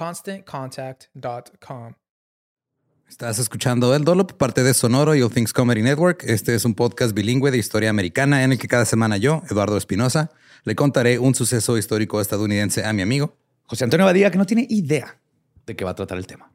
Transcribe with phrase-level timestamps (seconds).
[0.00, 1.92] ConstantContact.com.
[3.06, 6.24] Estás escuchando El Dolo por parte de Sonoro y All Things Comedy Network.
[6.24, 9.76] Este es un podcast bilingüe de historia americana en el que cada semana yo, Eduardo
[9.76, 10.30] Espinosa,
[10.64, 13.36] le contaré un suceso histórico estadounidense a mi amigo
[13.66, 15.20] José Antonio Badía, que no tiene idea
[15.66, 16.50] de qué va a tratar el tema.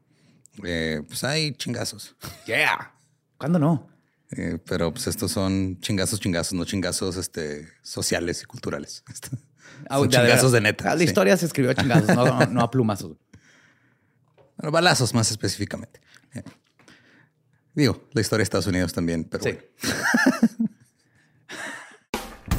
[0.64, 2.16] Eh, pues hay chingazos.
[2.46, 2.94] Yeah.
[3.38, 3.86] ¿Cuándo no?
[4.32, 9.04] Eh, pero pues estos son chingazos, chingazos, no chingazos este, sociales y culturales.
[9.88, 10.84] Ah, son chingazos de neta.
[10.84, 11.04] La sí.
[11.04, 13.16] historia se escribió a chingazos, no, no a plumazos.
[14.56, 16.00] Bueno, balazos más específicamente.
[16.34, 16.42] Eh,
[17.74, 19.58] Digo, la historia de Estados Unidos también, pero Sí.
[19.80, 20.70] bueno.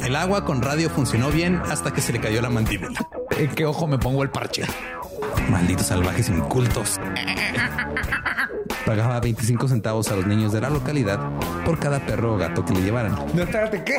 [0.04, 2.98] El agua con radio funcionó bien hasta que se le cayó la mandíbula.
[3.36, 4.62] ¿En qué ojo me pongo el parche?
[5.50, 6.98] Malditos salvajes incultos.
[8.88, 11.20] Pagaba 25 centavos a los niños de la localidad
[11.66, 13.14] por cada perro o gato que le llevaran.
[13.34, 13.96] No, espérate, ¿qué?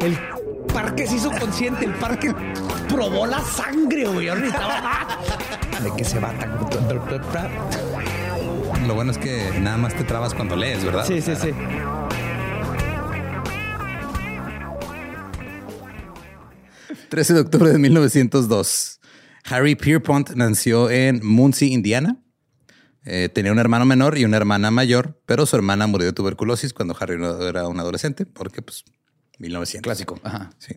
[0.04, 0.18] El
[0.74, 2.34] parque se hizo consciente, el parque
[2.88, 4.26] probó la sangre, güey.
[4.26, 6.58] De qué se va tan.
[8.88, 11.06] Lo bueno es que nada más te trabas cuando lees, ¿verdad?
[11.06, 11.50] Sí, sí, sí.
[17.10, 19.00] 13 de octubre de 1902.
[19.44, 22.25] Harry Pierpont nació en Muncie, Indiana.
[23.06, 26.72] Eh, tenía un hermano menor y una hermana mayor, pero su hermana murió de tuberculosis
[26.72, 27.16] cuando Harry
[27.48, 28.84] era un adolescente, porque pues
[29.38, 29.84] 1900.
[29.84, 30.20] Clásico.
[30.24, 30.50] Ajá.
[30.58, 30.76] Sí.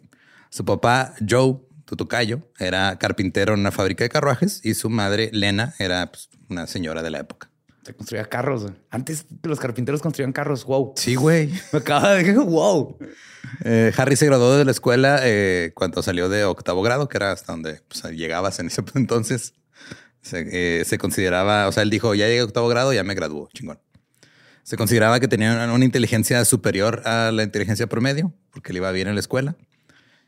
[0.50, 5.74] Su papá, Joe Tutucayo, era carpintero en una fábrica de carruajes y su madre, Lena,
[5.80, 7.50] era pues, una señora de la época.
[7.84, 8.64] Se construía carros.
[8.64, 8.76] güey.
[8.92, 10.66] Antes los carpinteros construían carros.
[10.66, 10.94] Wow.
[10.96, 11.48] Sí, güey.
[11.74, 12.98] Me acaba de wow.
[13.64, 17.32] Eh, Harry se graduó de la escuela eh, cuando salió de octavo grado, que era
[17.32, 19.54] hasta donde pues, llegabas en ese entonces.
[20.22, 23.50] Se, eh, se consideraba, o sea, él dijo, ya llegué octavo grado, ya me graduó,
[23.54, 23.80] chingón.
[24.64, 29.08] Se consideraba que tenía una inteligencia superior a la inteligencia promedio, porque le iba bien
[29.08, 29.56] en la escuela.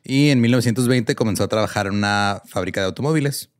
[0.03, 3.51] Y en 1920 comenzó a trabajar en una fábrica de automóviles.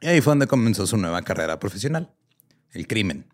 [0.00, 2.12] Y ahí fue donde comenzó su nueva carrera profesional,
[2.72, 3.26] el crimen.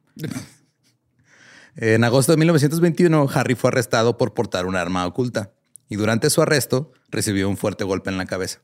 [1.77, 5.53] En agosto de 1921, Harry fue arrestado por portar un arma oculta
[5.88, 8.60] y durante su arresto recibió un fuerte golpe en la cabeza.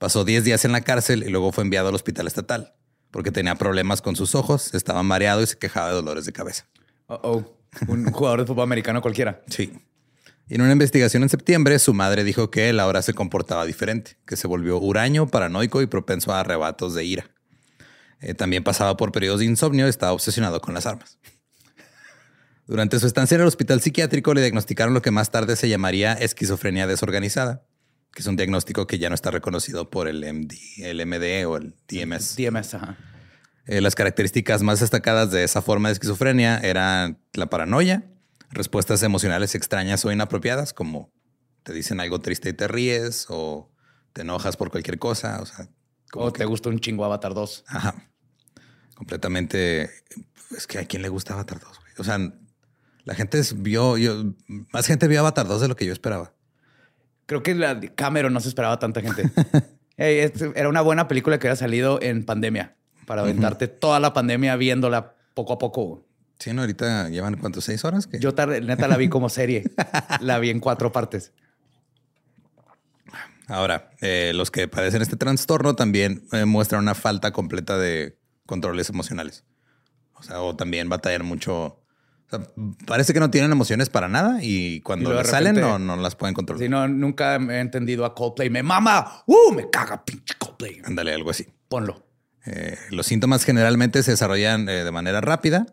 [0.00, 2.74] Pasó 10 días en la cárcel y luego fue enviado al hospital estatal
[3.10, 6.66] porque tenía problemas con sus ojos, estaba mareado y se quejaba de dolores de cabeza.
[7.06, 7.60] Oh, oh.
[7.86, 9.42] Un jugador de fútbol americano cualquiera.
[9.48, 9.72] Sí.
[10.48, 14.16] Y en una investigación en septiembre, su madre dijo que él ahora se comportaba diferente,
[14.26, 17.30] que se volvió huraño, paranoico y propenso a arrebatos de ira.
[18.20, 21.18] Eh, también pasaba por periodos de insomnio y estaba obsesionado con las armas.
[22.66, 26.14] Durante su estancia en el hospital psiquiátrico le diagnosticaron lo que más tarde se llamaría
[26.14, 27.64] esquizofrenia desorganizada,
[28.12, 31.56] que es un diagnóstico que ya no está reconocido por el, MD, el MD o
[31.56, 32.36] el DMS.
[32.36, 32.96] DMS, ajá.
[33.66, 38.10] Eh, las características más destacadas de esa forma de esquizofrenia eran la paranoia,
[38.50, 41.12] respuestas emocionales extrañas o inapropiadas, como
[41.62, 43.70] te dicen algo triste y te ríes, o
[44.12, 45.40] te enojas por cualquier cosa.
[45.40, 45.68] O sea,
[46.10, 47.64] como O que- te gusta un chingo Avatar 2.
[47.68, 48.10] Ajá.
[48.94, 49.90] Completamente.
[50.56, 51.92] Es que a quién le gusta Avatar 2, güey.
[51.98, 52.18] O sea,
[53.04, 54.34] la gente vio, yo,
[54.72, 56.34] más gente vio Avatar 2 de lo que yo esperaba.
[57.30, 59.30] Creo que la Cameron no se esperaba tanta gente.
[59.96, 62.74] Era una buena película que había salido en pandemia
[63.06, 66.04] para aventarte toda la pandemia viéndola poco a poco.
[66.40, 68.08] Sí, no, ahorita llevan cuántos, seis horas.
[68.18, 69.62] Yo tar- neta la vi como serie.
[70.20, 71.32] la vi en cuatro partes.
[73.46, 78.88] Ahora, eh, los que padecen este trastorno también eh, muestran una falta completa de controles
[78.90, 79.44] emocionales.
[80.14, 81.79] O sea, o también batallan mucho.
[82.32, 82.46] O sea,
[82.86, 86.14] parece que no tienen emociones para nada y cuando Y salen repente- no, no las
[86.14, 86.62] pueden controlar.
[86.62, 88.50] Si no, nunca me he entendido a Coldplay.
[88.50, 89.22] Me mama.
[89.26, 89.52] ¡Uh!
[89.52, 90.80] Me caga pinche Coldplay.
[90.84, 91.46] Ándale, algo así.
[91.68, 92.06] Ponlo.
[92.46, 95.66] Eh, los síntomas generalmente se desarrollan eh, de manera rápida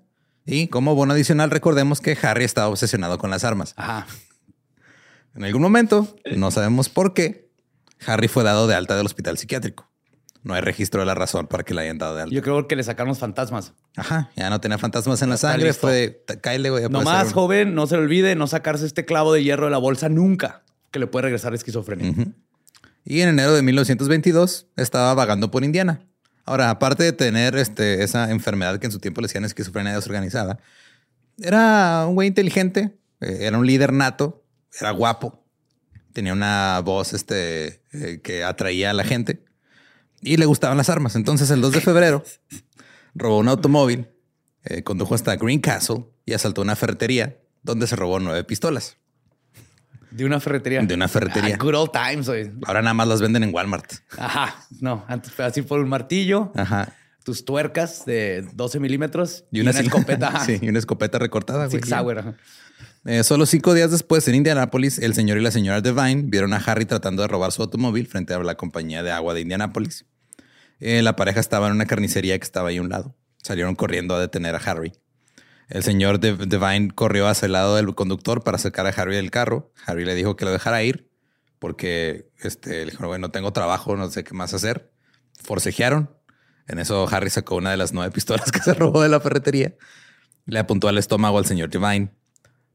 [0.46, 3.74] y como bono adicional recordemos que Harry estaba obsesionado con las armas.
[3.78, 4.08] Ajá.
[5.36, 7.52] En algún momento, no sabemos por qué,
[8.06, 9.90] Harry fue dado de alta del hospital psiquiátrico.
[10.48, 12.34] No hay registro de la razón para que le hayan dado de alta.
[12.36, 13.74] Yo creo que le sacaron los fantasmas.
[13.96, 15.68] Ajá, ya no tenía fantasmas en la sangre.
[15.68, 15.82] listo.
[15.82, 16.84] Fue de, "T- cáele, güey.
[16.84, 17.34] ya No puede más, ser un-".
[17.34, 20.64] joven, no se le olvide no sacarse este clavo de hierro de la bolsa nunca,
[20.92, 22.14] que le puede regresar esquizofrenia.
[23.04, 26.00] Y en enero de 1922 estaba vagando por Indiana.
[26.46, 30.60] Ahora, aparte de tener este, esa enfermedad que en su tiempo le decían esquizofrenia desorganizada,
[31.40, 34.44] era un güey inteligente, eh, era un líder nato,
[34.80, 35.44] era guapo,
[36.14, 39.44] tenía una voz este, eh, que atraía a la gente
[40.22, 41.16] y le gustaban las armas.
[41.16, 42.24] Entonces, el 2 de febrero,
[43.16, 44.08] robó un automóvil,
[44.64, 48.98] eh, condujo hasta Green Castle y asaltó una ferretería donde se robó nueve pistolas.
[50.12, 50.82] De una ferretería.
[50.82, 51.56] De una ferretería.
[51.56, 52.52] Ah, good old times, güey.
[52.66, 53.92] Ahora nada más las venden en Walmart.
[54.18, 54.56] Ajá.
[54.80, 56.94] No, antes fue así por un martillo, Ajá.
[57.24, 60.40] tus tuercas de 12 milímetros Y una, escopeta.
[60.46, 61.68] Sí, y una escopeta recortada.
[61.68, 61.82] güey.
[61.84, 62.20] Sauer.
[62.20, 62.36] ajá.
[63.10, 66.58] Eh, solo cinco días después, en Indianápolis, el señor y la señora Devine vieron a
[66.58, 70.06] Harry tratando de robar su automóvil frente a la compañía de agua de Indianápolis.
[70.82, 73.16] Eh, la pareja estaba en una carnicería que estaba ahí a un lado.
[73.42, 74.92] Salieron corriendo a detener a Harry.
[75.70, 79.32] El señor De- Devine corrió hacia el lado del conductor para sacar a Harry del
[79.32, 79.72] carro.
[79.86, 81.10] Harry le dijo que lo dejara ir
[81.60, 84.92] porque este, le dijo, "Güey, no tengo trabajo, no sé qué más hacer.
[85.44, 86.12] Forcejearon.
[86.68, 89.76] En eso Harry sacó una de las nueve pistolas que se robó de la ferretería.
[90.46, 92.12] Le apuntó al estómago al señor Devine.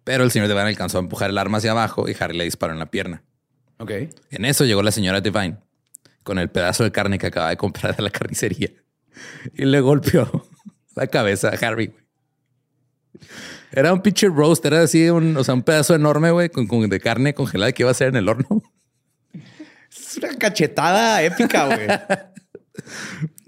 [0.05, 2.73] Pero el señor Devine alcanzó a empujar el arma hacia abajo y Harry le disparó
[2.73, 3.23] en la pierna.
[3.79, 3.91] Ok.
[4.31, 5.59] En eso llegó la señora Devine
[6.23, 8.71] con el pedazo de carne que acaba de comprar de la carnicería
[9.55, 10.47] y le golpeó
[10.97, 11.87] la cabeza a Harry.
[11.89, 12.03] güey.
[13.73, 16.89] Era un pinche roast, era así, un, o sea, un pedazo enorme, güey, con, con-
[16.89, 18.63] de carne congelada que iba a ser en el horno.
[19.91, 21.87] Es una cachetada épica, güey.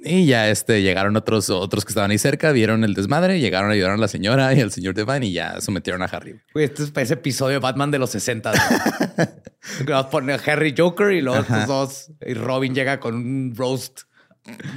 [0.07, 3.73] Y ya este, llegaron otros, otros que estaban ahí cerca, vieron el desmadre, llegaron a
[3.73, 6.39] ayudar a la señora y al señor Devine y ya sometieron a Harry.
[6.53, 6.67] güey.
[6.67, 8.51] Este es para ese episodio de Batman de los 60.
[8.51, 9.29] güey.
[9.87, 12.11] Que vas a poner Harry Joker y estos dos.
[12.21, 14.03] Y Robin llega con un roast.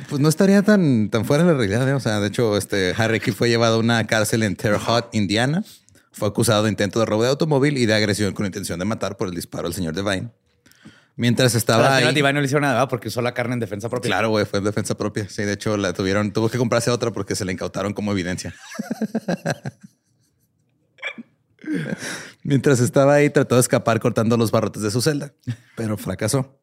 [0.07, 1.89] Pues no estaría tan, tan fuera de la realidad.
[1.89, 1.93] ¿eh?
[1.93, 5.17] O sea, de hecho, este Harry Kidd fue llevado a una cárcel en Terre Haute,
[5.17, 5.65] Indiana.
[6.13, 9.17] Fue acusado de intento de robo de automóvil y de agresión con intención de matar
[9.17, 10.29] por el disparo al señor Devine.
[11.17, 12.05] Mientras estaba ahí.
[12.05, 12.89] No le hicieron nada ¿verdad?
[12.89, 14.07] porque usó la carne en defensa propia.
[14.07, 15.27] Claro, güey, fue en defensa propia.
[15.27, 18.55] Sí, de hecho, la tuvieron, tuvo que comprarse otra porque se la incautaron como evidencia.
[22.43, 25.33] Mientras estaba ahí, trató de escapar cortando los barrotes de su celda,
[25.75, 26.61] pero fracasó.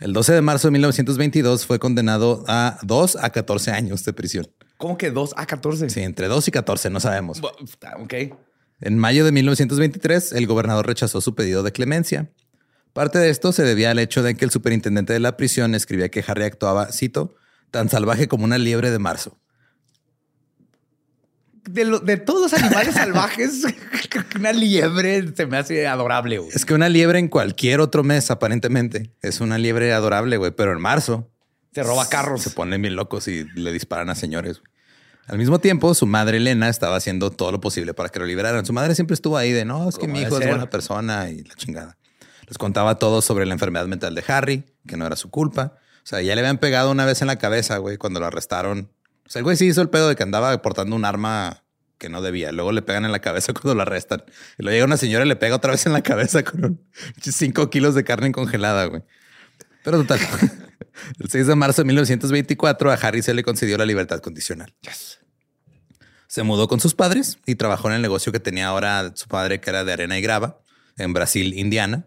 [0.00, 4.50] El 12 de marzo de 1922 fue condenado a 2 a 14 años de prisión.
[4.76, 5.88] ¿Cómo que 2 a 14?
[5.88, 7.40] Sí, entre 2 y 14, no sabemos.
[8.00, 8.14] Ok.
[8.80, 12.32] En mayo de 1923, el gobernador rechazó su pedido de clemencia.
[12.94, 16.08] Parte de esto se debía al hecho de que el superintendente de la prisión escribía
[16.10, 17.34] que Harry actuaba, cito,
[17.70, 19.38] tan salvaje como una liebre de marzo.
[21.68, 23.62] De, lo- de todos los animales salvajes,
[24.36, 26.50] una liebre se me hace adorable, güey.
[26.54, 30.72] Es que una liebre en cualquier otro mes, aparentemente, es una liebre adorable, güey, pero
[30.72, 31.30] en marzo
[31.72, 32.42] Se roba carros.
[32.42, 34.60] se ponen bien locos y le disparan a señores.
[34.60, 34.70] güey.
[35.26, 38.66] Al mismo tiempo, su madre Elena estaba haciendo todo lo posible para que lo liberaran.
[38.66, 41.42] Su madre siempre estuvo ahí de no, es que mi hijo es buena persona y
[41.44, 41.96] la chingada.
[42.46, 45.78] Les contaba todo sobre la enfermedad mental de Harry, que no era su culpa.
[46.02, 48.90] O sea, ya le habían pegado una vez en la cabeza, güey, cuando lo arrestaron.
[49.26, 51.64] O sea, el güey sí hizo el pedo de que andaba portando un arma
[51.98, 52.52] que no debía.
[52.52, 54.24] Luego le pegan en la cabeza cuando lo arrestan.
[54.58, 56.80] Y luego llega una señora y le pega otra vez en la cabeza con
[57.20, 59.02] 5 kilos de carne congelada, güey.
[59.82, 60.20] Pero total.
[61.18, 64.74] El 6 de marzo de 1924 a Harry se le concedió la libertad condicional.
[66.28, 69.60] Se mudó con sus padres y trabajó en el negocio que tenía ahora su padre,
[69.60, 70.60] que era de arena y grava,
[70.96, 72.06] en Brasil, Indiana.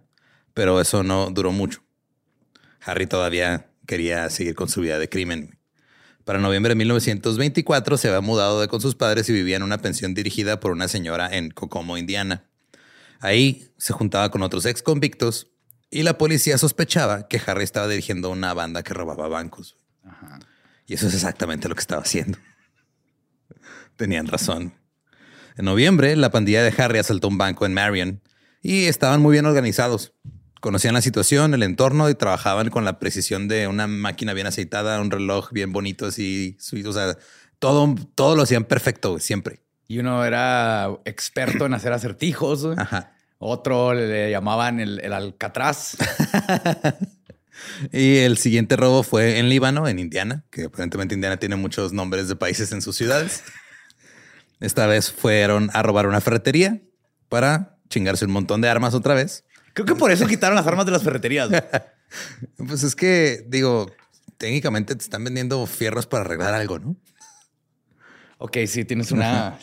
[0.57, 1.83] Pero eso no duró mucho.
[2.81, 5.59] Harry todavía quería seguir con su vida de crimen.
[6.25, 9.77] Para noviembre de 1924 se había mudado de con sus padres y vivía en una
[9.77, 12.49] pensión dirigida por una señora en Kokomo, Indiana.
[13.19, 15.51] Ahí se juntaba con otros ex convictos
[15.91, 19.77] Y la policía sospechaba que Harry estaba dirigiendo una banda que robaba bancos.
[20.87, 22.39] Y eso es exactamente lo que estaba haciendo.
[23.95, 24.73] Tenían razón.
[25.55, 28.23] En noviembre, la pandilla de Harry asaltó un banco en Marion
[28.63, 30.13] y estaban muy bien organizados.
[30.67, 34.99] Conocían la situación, el entorno y trabajaban con la precisión de una máquina bien aceitada,
[34.99, 36.57] un reloj bien bonito, así.
[36.85, 37.17] O sea,
[37.57, 39.61] todo, todo lo hacían perfecto, siempre.
[39.87, 42.67] Y uno era experto en hacer acertijos.
[42.75, 43.13] Ajá.
[43.37, 45.95] Otro le llamaban el, el Alcatraz.
[47.93, 52.27] y el siguiente robo fue en Líbano, en Indiana, que aparentemente Indiana tiene muchos nombres
[52.27, 53.41] de países en sus ciudades.
[54.59, 56.81] Esta vez fueron a robar una ferretería
[57.29, 59.45] para chingarse un montón de armas otra vez.
[59.77, 61.51] Creo que por eso quitaron las armas de las ferreterías.
[62.67, 63.91] pues es que, digo,
[64.39, 66.95] técnicamente te están vendiendo fierros para arreglar algo, ¿no?
[68.39, 69.59] Ok, sí, tienes una...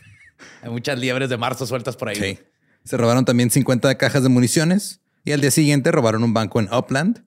[0.62, 2.14] Hay muchas liebres de marzo sueltas por ahí.
[2.14, 2.38] Sí.
[2.84, 6.72] Se robaron también 50 cajas de municiones y al día siguiente robaron un banco en
[6.72, 7.24] Upland.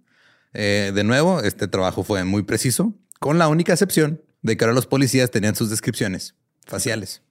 [0.54, 4.74] Eh, de nuevo, este trabajo fue muy preciso, con la única excepción de que ahora
[4.74, 6.36] los policías tenían sus descripciones
[6.66, 7.24] faciales.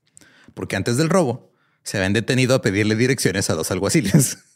[0.52, 1.54] Porque antes del robo,
[1.84, 4.36] se habían detenido a pedirle direcciones a dos alguaciles.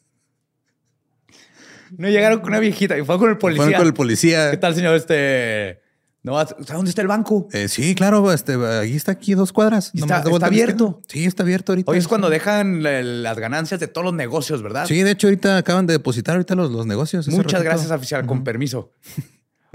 [1.98, 3.64] No llegaron con una viejita y fue con el policía.
[3.64, 4.50] Fueron con el policía.
[4.50, 4.94] ¿Qué tal, señor?
[4.96, 5.82] Este.
[6.22, 7.48] No, ¿dónde está el banco?
[7.52, 9.92] Eh, sí, claro, este, ahí está aquí dos cuadras.
[9.94, 11.02] Está, abierto.
[11.06, 11.90] Sí, está abierto ahorita.
[11.90, 14.86] Hoy es cuando dejan las ganancias de todos los negocios, ¿verdad?
[14.86, 17.28] Sí, de hecho, ahorita acaban de depositar ahorita los, los negocios.
[17.28, 18.94] Muchas gracias, oficial, con permiso.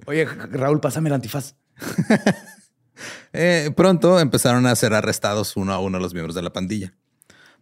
[0.08, 1.56] Oye, Raúl, pásame el antifaz.
[3.32, 6.94] Eh, pronto empezaron a ser arrestados uno a uno los miembros de la pandilla.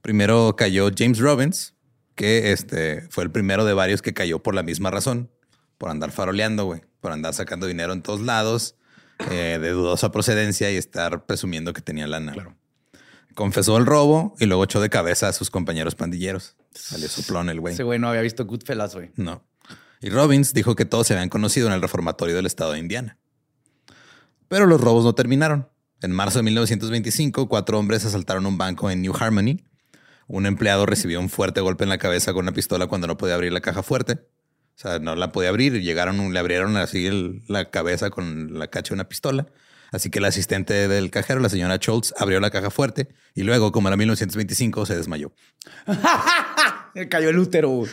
[0.01, 1.75] Primero cayó James Robbins,
[2.17, 5.29] que este, fue el primero de varios que cayó por la misma razón,
[5.77, 8.75] por andar faroleando, güey, por andar sacando dinero en todos lados,
[9.29, 12.33] eh, de dudosa procedencia y estar presumiendo que tenía lana.
[12.33, 12.57] Claro.
[13.35, 16.55] Confesó el robo y luego echó de cabeza a sus compañeros pandilleros.
[16.73, 17.75] Salió soplón el güey.
[17.75, 19.11] Ese güey no había visto Goodfellas, güey.
[19.15, 19.43] No.
[20.01, 23.19] Y Robbins dijo que todos se habían conocido en el reformatorio del estado de Indiana.
[24.47, 25.69] Pero los robos no terminaron.
[26.01, 29.63] En marzo de 1925, cuatro hombres asaltaron un banco en New Harmony.
[30.27, 33.35] Un empleado recibió un fuerte golpe en la cabeza con una pistola cuando no podía
[33.35, 34.13] abrir la caja fuerte.
[34.13, 35.81] O sea, no la podía abrir.
[35.81, 37.09] Llegaron, le abrieron así
[37.47, 39.47] la cabeza con la cacha de una pistola.
[39.91, 43.71] Así que el asistente del cajero, la señora Schultz, abrió la caja fuerte y luego,
[43.71, 45.31] como era 1925, se desmayó.
[47.09, 47.83] Cayó el útero.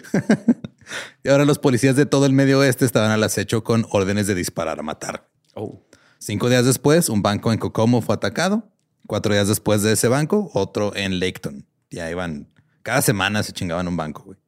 [1.25, 4.35] y ahora los policías de todo el medio oeste estaban al acecho con órdenes de
[4.35, 5.29] disparar a matar.
[5.55, 5.87] Oh.
[6.19, 8.73] Cinco días después, un banco en Kokomo fue atacado.
[9.07, 11.67] Cuatro días después de ese banco, otro en Laketon.
[11.95, 12.49] Ya iban,
[12.83, 14.39] cada semana se chingaban un banco, güey.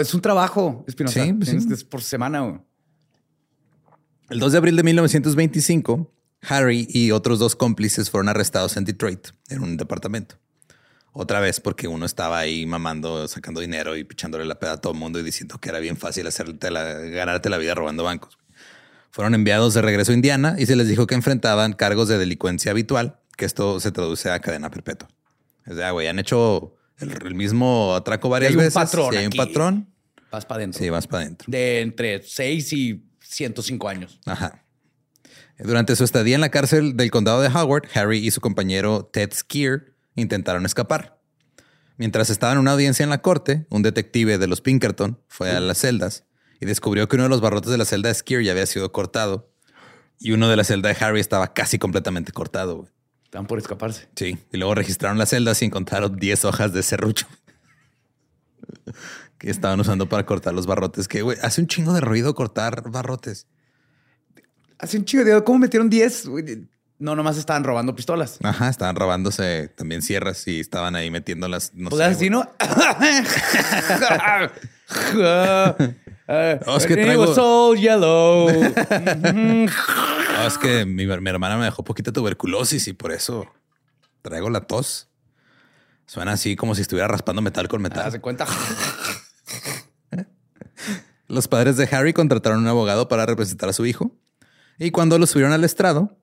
[0.00, 1.24] es un trabajo, Espinosa.
[1.24, 1.58] Sí, pues sí.
[1.72, 2.60] Es por semana, güey.
[4.30, 6.10] El 2 de abril de 1925,
[6.48, 10.36] Harry y otros dos cómplices fueron arrestados en Detroit, en un departamento.
[11.12, 14.92] Otra vez porque uno estaba ahí mamando, sacando dinero y pichándole la peda a todo
[14.94, 18.38] el mundo y diciendo que era bien fácil hacerte la, ganarte la vida robando bancos
[19.14, 22.72] fueron enviados de regreso a Indiana y se les dijo que enfrentaban cargos de delincuencia
[22.72, 25.08] habitual, que esto se traduce a cadena perpetua.
[25.68, 28.74] O sea, güey, han hecho el, mismo atraco varias veces.
[28.74, 29.94] Patrón hay un patrón.
[30.30, 30.82] Vas para adentro.
[30.82, 31.46] Sí, vas para adentro.
[31.48, 34.20] De entre 6 y 105 años.
[34.26, 34.64] Ajá.
[35.58, 39.32] Durante su estadía en la cárcel del condado de Howard, Harry y su compañero Ted
[39.32, 41.20] Skier intentaron escapar.
[41.96, 45.60] Mientras estaban en una audiencia en la corte, un detective de los Pinkerton fue a
[45.60, 46.24] las celdas
[46.60, 48.90] y descubrió que uno de los barrotes de la celda de Skier ya había sido
[48.90, 49.52] cortado
[50.18, 52.88] y uno de la celda de Harry estaba casi completamente cortado.
[53.34, 54.06] Estaban por escaparse.
[54.14, 54.38] Sí.
[54.52, 57.26] Y luego registraron las celdas y encontraron 10 hojas de serrucho
[59.38, 61.08] que estaban usando para cortar los barrotes.
[61.08, 63.48] Que güey, hace un chingo de ruido cortar barrotes.
[64.78, 66.28] Hace un chingo de ¿Cómo metieron 10?
[67.00, 68.38] No, nomás estaban robando pistolas.
[68.40, 71.72] Ajá, estaban robándose también sierras y estaban ahí metiéndolas.
[71.74, 72.48] No pues así, ¿no?
[76.26, 77.74] Uh, es que traigo...
[77.74, 78.48] yellow.
[80.46, 83.46] es que mi, hermana me dejó poquita tuberculosis y por eso
[84.22, 85.10] traigo la tos.
[86.06, 88.10] Suena así como si estuviera raspando metal con metal.
[88.10, 88.46] ¿Se cuenta?
[91.28, 94.16] Los padres de Harry contrataron un abogado para representar a su hijo.
[94.78, 96.18] Y cuando lo subieron al estrado,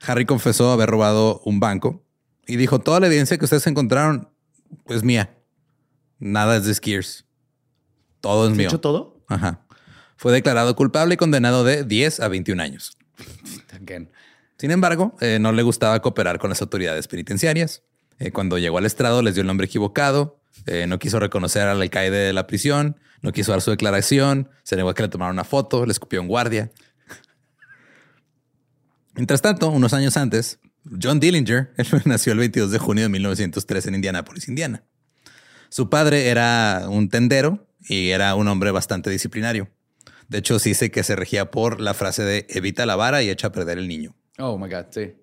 [0.00, 2.02] Harry confesó haber robado un banco
[2.46, 4.30] y dijo: Toda la evidencia que ustedes encontraron
[4.86, 5.38] es mía.
[6.18, 7.26] Nada es de Skiers.
[8.20, 8.68] Todo es mío.
[8.68, 9.13] ¿Hecho todo?
[9.34, 9.60] Ajá.
[10.16, 12.96] Fue declarado culpable y condenado de 10 a 21 años.
[14.58, 17.82] Sin embargo, eh, no le gustaba cooperar con las autoridades penitenciarias.
[18.18, 21.82] Eh, cuando llegó al estrado les dio el nombre equivocado, eh, no quiso reconocer al
[21.82, 25.34] alcaide de la prisión, no quiso dar su declaración, se negó a que le tomaran
[25.34, 26.70] una foto, le escupió un guardia.
[29.14, 30.60] Mientras tanto, unos años antes,
[31.02, 31.72] John Dillinger
[32.04, 34.84] nació el 22 de junio de 1903 en Indianápolis, Indiana.
[35.70, 39.70] Su padre era un tendero y era un hombre bastante disciplinario.
[40.28, 43.30] De hecho, sí sé que se regía por la frase de evita la vara y
[43.30, 44.16] echa a perder el niño.
[44.38, 45.14] Oh my God, sí.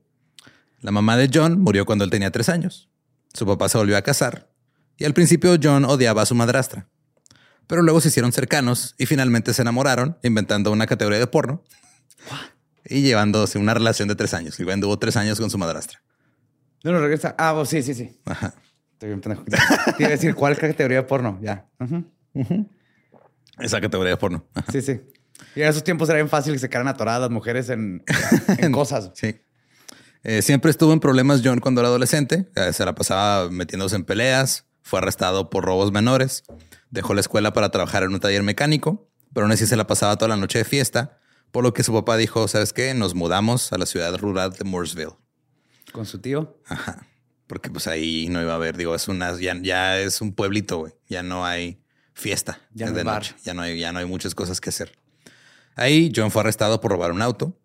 [0.79, 2.89] La mamá de John murió cuando él tenía tres años.
[3.33, 4.51] Su papá se volvió a casar
[4.97, 6.87] y al principio John odiaba a su madrastra.
[7.67, 11.63] Pero luego se hicieron cercanos y finalmente se enamoraron, inventando una categoría de porno
[12.85, 14.59] y llevándose una relación de tres años.
[14.59, 16.01] Y tuvo tres años con su madrastra.
[16.83, 17.35] No, no regresa.
[17.37, 18.19] Ah, pues sí, sí, sí.
[18.25, 18.53] Ajá.
[18.93, 19.43] Estoy bien pendejo.
[19.45, 21.39] Te iba a decir cuál categoría de porno.
[21.41, 21.67] Ya.
[23.59, 24.45] Esa categoría de porno.
[24.71, 25.01] Sí, sí.
[25.55, 28.03] Y en esos tiempos era bien fácil que se quedaran atoradas las mujeres en,
[28.71, 29.11] cosas.
[29.13, 29.41] Sí.
[30.23, 32.47] Eh, siempre estuvo en problemas John cuando era adolescente.
[32.55, 34.65] Eh, se la pasaba metiéndose en peleas.
[34.81, 36.43] Fue arrestado por robos menores.
[36.89, 40.17] Dejó la escuela para trabajar en un taller mecánico, pero aún así se la pasaba
[40.17, 41.17] toda la noche de fiesta.
[41.51, 42.93] Por lo que su papá dijo, ¿sabes qué?
[42.93, 45.15] Nos mudamos a la ciudad rural de Mooresville.
[45.91, 46.57] ¿Con su tío?
[46.65, 47.07] Ajá.
[47.47, 50.79] Porque pues ahí no iba a haber, digo, es una, ya, ya es un pueblito,
[50.79, 50.93] güey.
[51.09, 51.80] Ya no hay
[52.21, 52.61] fiesta.
[52.73, 53.35] Ya no de noche.
[53.43, 54.97] Ya no hay, ya no hay muchas cosas que hacer.
[55.75, 57.57] Ahí John fue arrestado por robar un auto.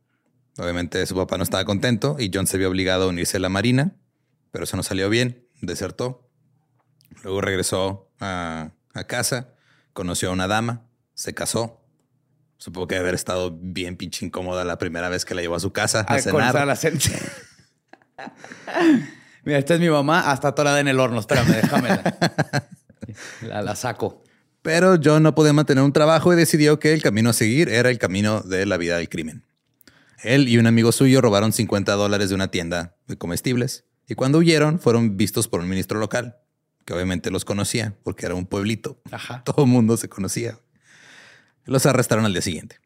[0.59, 3.49] Obviamente su papá no estaba contento y John se vio obligado a unirse a la
[3.51, 3.95] marina,
[4.51, 6.29] pero eso no salió bien, desertó.
[7.23, 8.73] Luego regresó a,
[9.07, 9.51] casa,
[9.93, 11.83] conoció a una dama, se casó.
[12.57, 15.61] Supongo que debe haber estado bien pinche incómoda la primera vez que la llevó a
[15.61, 16.67] su casa a, cenar.
[16.67, 16.75] la
[19.45, 21.21] Mira, esta es mi mamá, hasta atorada en el horno.
[21.21, 21.89] Espérame, déjame.
[23.43, 24.26] La, la saco.
[24.67, 27.89] Pero John no podía mantener un trabajo y decidió que el camino a seguir era
[27.89, 29.45] el camino de la vida del crimen.
[30.25, 34.39] Él y un amigo suyo robaron 50 dólares de una tienda de comestibles y cuando
[34.39, 36.39] huyeron fueron vistos por un ministro local,
[36.85, 39.01] que obviamente los conocía porque era un pueblito.
[39.45, 40.59] Todo el mundo se conocía.
[41.65, 42.81] Los arrestaron al día siguiente.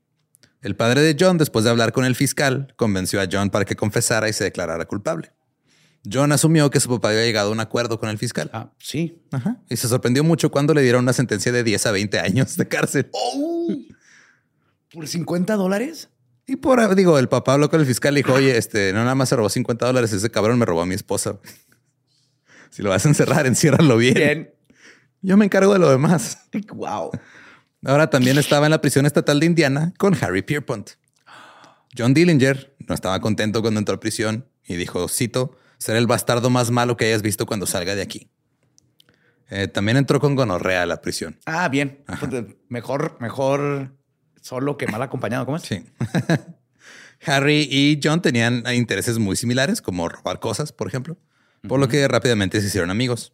[0.60, 3.74] El padre de John, después de hablar con el fiscal, convenció a John para que
[3.74, 5.32] confesara y se declarara culpable.
[6.10, 8.50] John asumió que su papá había llegado a un acuerdo con el fiscal.
[8.52, 9.22] Ah, sí.
[9.30, 9.58] Ajá.
[9.68, 12.68] Y se sorprendió mucho cuando le dieron una sentencia de 10 a 20 años de
[12.68, 13.10] cárcel.
[13.12, 13.68] ¡Oh!
[14.92, 16.08] ¿Por 50 dólares?
[16.46, 19.14] Y por, digo, el papá habló con el fiscal y dijo, oye, este, no nada
[19.14, 21.38] más se robó 50 dólares, ese cabrón me robó a mi esposa.
[22.72, 24.14] Si lo vas a encerrar, enciérralo bien.
[24.14, 24.54] Bien.
[25.22, 26.38] Yo me encargo de lo demás.
[26.72, 27.10] Wow.
[27.84, 30.90] Ahora también estaba en la prisión estatal de Indiana con Harry Pierpont.
[31.98, 36.50] John Dillinger no estaba contento cuando entró a prisión y dijo, cito, Será el bastardo
[36.50, 38.28] más malo que hayas visto cuando salga de aquí.
[39.48, 41.38] Eh, también entró con gonorrea a la prisión.
[41.46, 42.04] Ah, bien.
[42.06, 43.96] Pues, mejor, mejor
[44.42, 45.46] solo que mal acompañado.
[45.46, 45.62] ¿Cómo es?
[45.62, 45.84] Sí.
[47.26, 51.16] Harry y John tenían intereses muy similares, como robar cosas, por ejemplo,
[51.66, 53.32] por lo que rápidamente se hicieron amigos.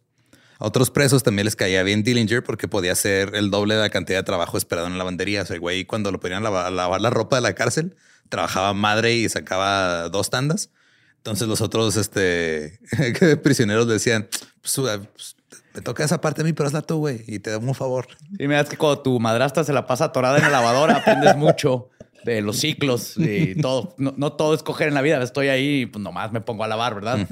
[0.59, 3.89] A otros presos también les caía bien Dillinger porque podía hacer el doble de la
[3.89, 5.43] cantidad de trabajo esperado en la lavandería.
[5.43, 7.95] O sea, el güey, cuando lo ponían a lavar la ropa de la cárcel,
[8.29, 10.71] trabajaba madre y sacaba dos tandas.
[11.17, 12.79] Entonces los otros este,
[13.43, 14.27] prisioneros decían,
[14.61, 14.75] pues,
[15.13, 15.35] pues,
[15.73, 18.07] me toca esa parte a mí, pero hazla tú, güey, y te damos un favor.
[18.39, 21.35] Y me das que cuando tu madrastra se la pasa atorada en la lavadora, aprendes
[21.35, 21.89] mucho
[22.23, 23.95] de los ciclos y todo.
[23.97, 25.21] No, todo es coger en la vida.
[25.21, 27.27] Estoy ahí y pues nomás me pongo a lavar, ¿verdad?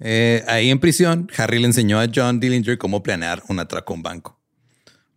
[0.00, 3.96] Eh, ahí en prisión, Harry le enseñó a John Dillinger cómo planear un atraco a
[3.96, 4.40] un banco.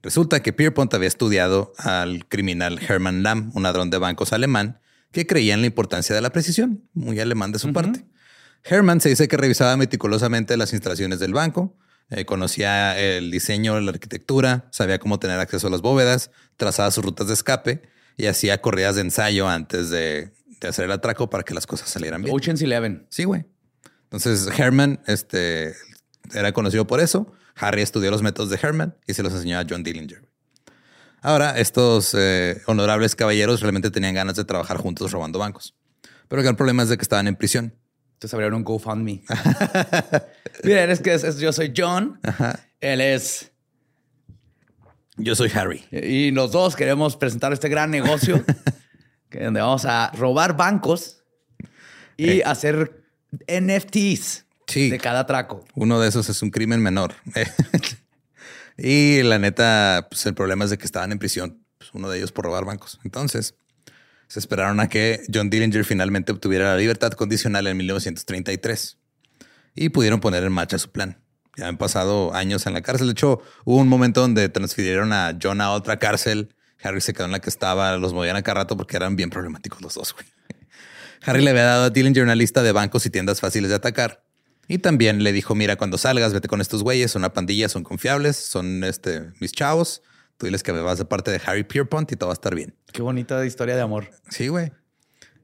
[0.02, 4.80] Resulta que Pierpont había estudiado al criminal Hermann Lamm, un ladrón de bancos alemán,
[5.12, 8.06] que creía en la importancia de la precisión, muy alemán de su parte.
[8.64, 11.78] Herman se dice que revisaba meticulosamente las instalaciones del banco,
[12.10, 17.04] eh, conocía el diseño, la arquitectura, sabía cómo tener acceso a las bóvedas, trazaba sus
[17.04, 17.82] rutas de escape
[18.16, 20.32] y hacía corridas de ensayo antes de,
[20.68, 22.36] hacer el atraco para que las cosas salieran bien.
[22.36, 23.06] Ocean's Eleven.
[23.10, 23.46] Sí, güey.
[24.04, 25.76] Entonces Herman este,
[26.34, 27.32] era conocido por eso.
[27.56, 30.27] Harry estudió los métodos de Herman y se los enseñó a John Dillinger.
[31.22, 35.76] Ahora, estos eh, honorables caballeros realmente tenían ganas de trabajar juntos robando bancos.
[36.28, 37.74] Pero el gran problema es de que estaban en prisión.
[38.14, 39.24] Entonces abrieron un GoFundMe.
[40.64, 42.20] Mira, es que yo soy John.
[42.80, 43.52] Él es...
[45.18, 45.84] Yo soy Harry.
[45.92, 48.44] Y los dos queremos presentar este gran negocio
[49.32, 51.24] donde vamos a robar bancos
[52.16, 52.44] y eh.
[52.46, 53.04] hacer
[53.48, 55.66] NFTs de cada traco.
[55.76, 57.14] Uno de esos es un crimen menor.
[58.78, 62.20] Y la neta, pues el problema es de que estaban en prisión, pues, uno de
[62.20, 63.00] ellos por robar bancos.
[63.04, 63.56] Entonces,
[64.28, 68.98] se esperaron a que John Dillinger finalmente obtuviera la libertad condicional en 1933
[69.74, 71.24] y pudieron poner en marcha su plan.
[71.56, 73.08] Ya han pasado años en la cárcel.
[73.08, 76.54] De hecho, hubo un momento donde transfirieron a John a otra cárcel.
[76.84, 79.32] Harry se quedó en la que estaba, los movían a cada rato porque eran bien
[79.32, 80.16] problemáticos los dos.
[81.26, 84.27] Harry le había dado a Dillinger una lista de bancos y tiendas fáciles de atacar
[84.68, 87.84] y también le dijo, mira, cuando salgas, vete con estos güeyes, son una pandilla, son
[87.84, 90.02] confiables, son este, mis chavos.
[90.38, 92.54] Tú diles que me vas de parte de Harry Pierpont y todo va a estar
[92.54, 92.76] bien.
[92.92, 94.10] Qué bonita historia de amor.
[94.30, 94.72] Sí, güey.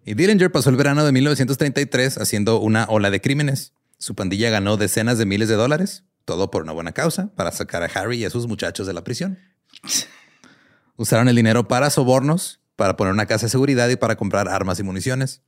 [0.06, 3.74] Y Dillinger pasó el verano de 1933 haciendo una ola de crímenes.
[3.98, 7.84] Su pandilla ganó decenas de miles de dólares todo por una buena causa, para sacar
[7.84, 9.40] a Harry y a sus muchachos de la prisión.
[10.96, 14.80] Usaron el dinero para sobornos, para poner una casa de seguridad y para comprar armas
[14.80, 15.42] y municiones.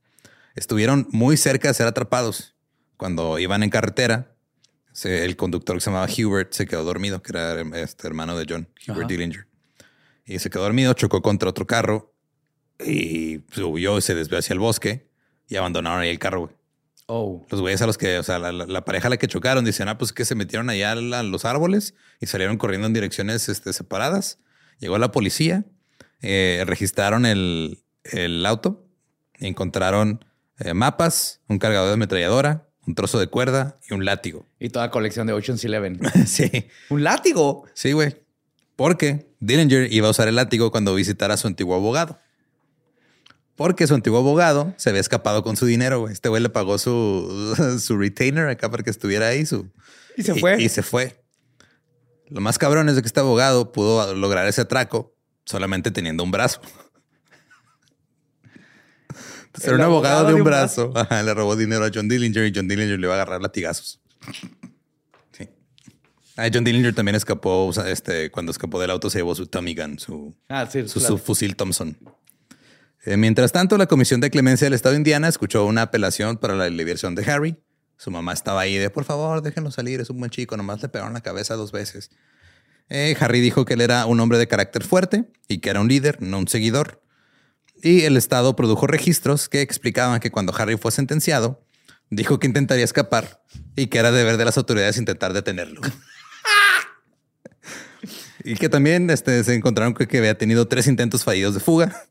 [0.54, 2.55] Estuvieron muy cerca de ser atrapados.
[2.96, 4.34] Cuando iban en carretera,
[4.92, 8.46] se- el conductor que se llamaba Hubert se quedó dormido, que era este hermano de
[8.48, 9.08] John, Hubert Ajá.
[9.08, 9.46] Dillinger.
[10.24, 12.12] Y se quedó dormido, chocó contra otro carro
[12.84, 15.08] y subió y se desvió hacia el bosque
[15.48, 16.56] y abandonaron ahí el carro, güey.
[17.08, 17.46] Oh.
[17.50, 19.96] Los güeyes a los que, o sea, la, pareja a la que chocaron, dicen, ah,
[19.96, 24.40] pues que se metieron allá a los árboles y salieron corriendo en direcciones este, separadas.
[24.80, 25.64] Llegó la policía,
[26.20, 28.88] eh, registraron el, el auto,
[29.34, 30.24] encontraron
[30.58, 34.46] eh, mapas, un cargador de ametralladora, un trozo de cuerda y un látigo.
[34.58, 36.00] Y toda colección de Ocean's Eleven.
[36.26, 37.64] sí, ¿Un látigo?
[37.74, 38.16] sí, güey.
[38.76, 42.18] Porque Dillinger iba a usar el látigo cuando visitara a su antiguo abogado.
[43.56, 46.12] Porque su antiguo abogado se había escapado con su dinero, güey.
[46.12, 49.46] Este güey le pagó su, su retainer acá para que estuviera ahí.
[49.46, 49.70] Su,
[50.16, 50.62] Y se fue.
[50.62, 51.24] Y, se fue.
[52.28, 55.14] Lo más cabrón es de que este abogado pudo lograr ese atraco
[55.46, 56.60] solamente teniendo un brazo.
[59.56, 60.92] Entonces, era un abogado, de un, de un brazo.
[60.94, 64.00] Ajá, le robó dinero a John Dillinger y John Dillinger le iba a agarrar latigazos.
[65.32, 65.48] Sí.
[66.36, 69.46] Ah, John Dillinger también escapó, o sea, este, cuando escapó del auto se llevó su
[69.46, 70.86] Tommy Gun, su, Ah, sí.
[70.88, 71.16] su, claro.
[71.16, 71.96] su fusil Thompson.
[73.04, 76.54] Eh, mientras tanto, la Comisión de Clemencia del Estado de Indiana escuchó una apelación para
[76.54, 77.56] la liberación de Harry.
[77.96, 80.88] Su mamá estaba ahí de, por favor, déjenlo salir, es un buen chico, nomás le
[80.88, 82.10] pegaron la cabeza dos veces.
[82.88, 85.88] Eh, Harry dijo que él era un hombre de carácter fuerte y que era un
[85.88, 87.00] líder, no un seguidor.
[87.82, 91.62] Y el Estado produjo registros que explicaban que cuando Harry fue sentenciado,
[92.10, 93.42] dijo que intentaría escapar
[93.74, 95.80] y que era deber de las autoridades intentar detenerlo.
[98.44, 102.06] y que también este, se encontraron que, que había tenido tres intentos fallidos de fuga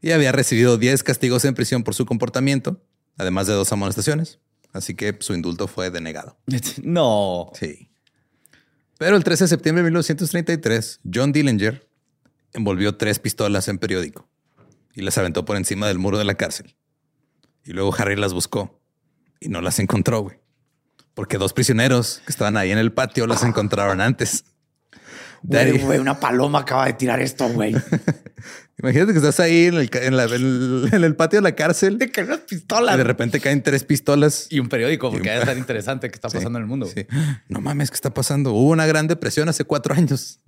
[0.00, 2.82] y había recibido 10 castigos en prisión por su comportamiento,
[3.16, 4.38] además de dos amonestaciones.
[4.72, 6.38] Así que su indulto fue denegado.
[6.82, 7.50] No.
[7.54, 7.90] Sí.
[8.98, 11.88] Pero el 13 de septiembre de 1933, John Dillinger
[12.52, 14.27] envolvió tres pistolas en periódico
[14.94, 16.74] y las aventó por encima del muro de la cárcel.
[17.64, 18.80] Y luego Harry las buscó
[19.40, 20.38] y no las encontró, güey.
[21.14, 24.44] Porque dos prisioneros que estaban ahí en el patio las encontraron antes.
[25.42, 27.74] Güey, Daddy- güey, una paloma acaba de tirar esto, güey.
[28.80, 31.54] Imagínate que estás ahí en el, en la- en el- en el patio de la
[31.56, 32.96] cárcel De que unas y pistolas.
[32.96, 34.46] de repente caen tres pistolas.
[34.50, 36.86] Y un periódico, porque un- debe estar interesante qué está Sí, pasando en el mundo.
[36.86, 37.06] sí.
[37.48, 38.52] No mames, ¿qué está pasando?
[38.52, 40.40] Hubo una gran depresión hace cuatro años.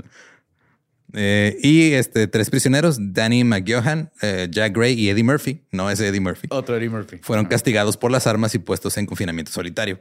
[1.14, 6.00] Eh, y este, tres prisioneros, Danny McGohan, eh, Jack Gray y Eddie Murphy, no es
[6.00, 7.18] Eddie Murphy, Otro Eddie Murphy.
[7.22, 10.00] fueron castigados por las armas y puestos en confinamiento solitario.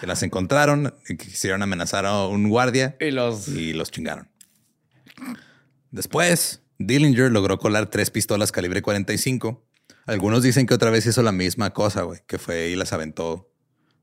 [0.00, 3.48] Que las encontraron y quisieron amenazar a un guardia Y los.
[3.48, 4.28] y los chingaron.
[5.90, 9.64] Después, Dillinger logró colar tres pistolas calibre 45.
[10.06, 13.50] Algunos dicen que otra vez hizo la misma cosa, güey, que fue y las aventó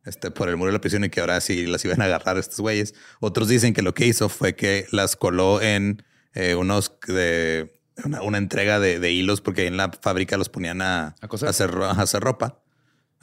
[0.06, 2.38] este, por el muro de la prisión y que ahora sí las iban a agarrar
[2.38, 2.94] estos güeyes.
[3.20, 6.04] Otros dicen que lo que hizo fue que las coló en
[6.36, 10.82] eh, unos de una, una entrega de, de hilos porque en la fábrica los ponían
[10.82, 11.15] a,
[11.48, 12.62] hacer, a hacer ropa.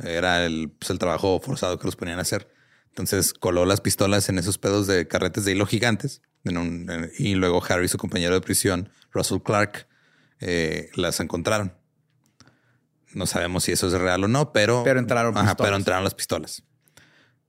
[0.02, 2.48] Era el, pues, el trabajo forzado que los ponían a hacer.
[2.88, 6.22] Entonces coló las pistolas en esos pedos de carretes de hilo gigantes.
[6.44, 9.86] en un- en- y luego Harry, su compañero de prisión, Russell Clark,
[10.40, 11.72] eh, las encontraron.
[13.14, 15.66] No sabemos si eso es real o no, pero, Pero entraron Ajá, pistolas.
[15.68, 16.62] pero entraron las pistolas.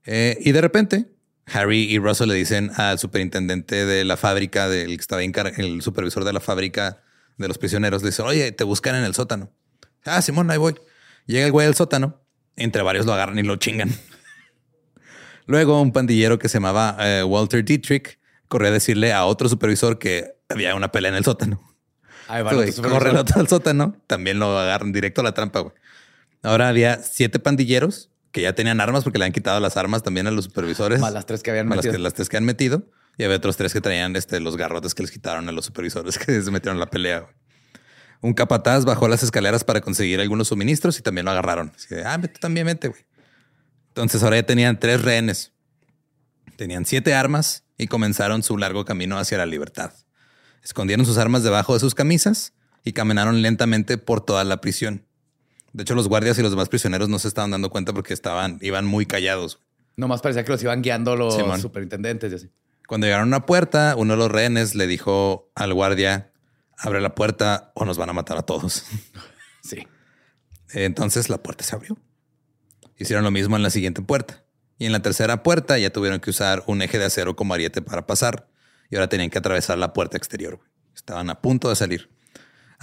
[0.04, 1.13] Eh, y de repente,
[1.46, 6.24] Harry y Russell le dicen al superintendente de la fábrica, del que estaba el supervisor
[6.24, 7.02] de la fábrica
[7.36, 9.50] de los prisioneros, le dice, oye, te buscan en el sótano.
[10.04, 10.74] Ah, Simón, ahí voy.
[11.26, 12.22] Llega el güey al sótano,
[12.56, 13.90] entre varios lo agarran y lo chingan.
[15.46, 19.98] Luego, un pandillero que se llamaba eh, Walter Dietrich corrió a decirle a otro supervisor
[19.98, 21.60] que había una pelea en el sótano.
[22.28, 22.88] Ahí va supervisor.
[22.88, 25.74] corre el otro al sótano, también lo agarran directo a la trampa, güey.
[26.42, 30.26] Ahora había siete pandilleros que ya tenían armas porque le han quitado las armas también
[30.26, 30.98] a los supervisores.
[30.98, 31.98] Más las tres que habían Más las, metido.
[31.98, 32.82] que, las tres que han metido.
[33.16, 36.18] Y había otros tres que traían este, los garrotes que les quitaron a los supervisores
[36.18, 37.28] que se metieron en la pelea.
[38.20, 41.70] Un capataz bajó las escaleras para conseguir algunos suministros y también lo agarraron.
[41.76, 43.06] Así de, ah, tú también vete, güey.
[43.90, 45.52] Entonces ahora ya tenían tres rehenes.
[46.56, 49.92] Tenían siete armas y comenzaron su largo camino hacia la libertad.
[50.64, 55.06] Escondieron sus armas debajo de sus camisas y caminaron lentamente por toda la prisión.
[55.74, 58.58] De hecho, los guardias y los demás prisioneros no se estaban dando cuenta porque estaban,
[58.62, 59.60] iban muy callados.
[59.96, 61.60] Nomás parecía que los iban guiando los Simón.
[61.60, 62.50] superintendentes y así.
[62.86, 66.32] Cuando llegaron a una puerta, uno de los rehenes le dijo al guardia,
[66.78, 68.84] abre la puerta o nos van a matar a todos.
[69.62, 69.88] Sí.
[70.74, 71.96] Entonces la puerta se abrió.
[72.98, 74.44] Hicieron lo mismo en la siguiente puerta.
[74.76, 77.80] Y en la tercera puerta ya tuvieron que usar un eje de acero como ariete
[77.80, 78.50] para pasar.
[78.90, 80.60] Y ahora tenían que atravesar la puerta exterior.
[80.94, 82.10] Estaban a punto de salir.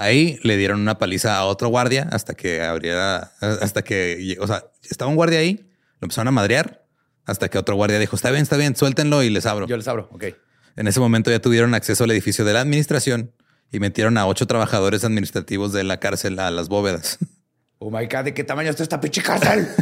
[0.01, 4.65] Ahí le dieron una paliza a otro guardia hasta que abriera, hasta que, o sea,
[4.89, 5.57] estaba un guardia ahí,
[5.99, 6.85] lo empezaron a madrear,
[7.25, 9.67] Hasta que otro guardia dijo, está bien, está bien, suéltenlo y les abro.
[9.67, 10.25] Yo les abro, ok.
[10.75, 13.31] En ese momento ya tuvieron acceso al edificio de la administración
[13.71, 17.19] y metieron a ocho trabajadores administrativos de la cárcel a las bóvedas.
[17.77, 19.67] Oh my God, ¿de qué tamaño está esta pinche cárcel?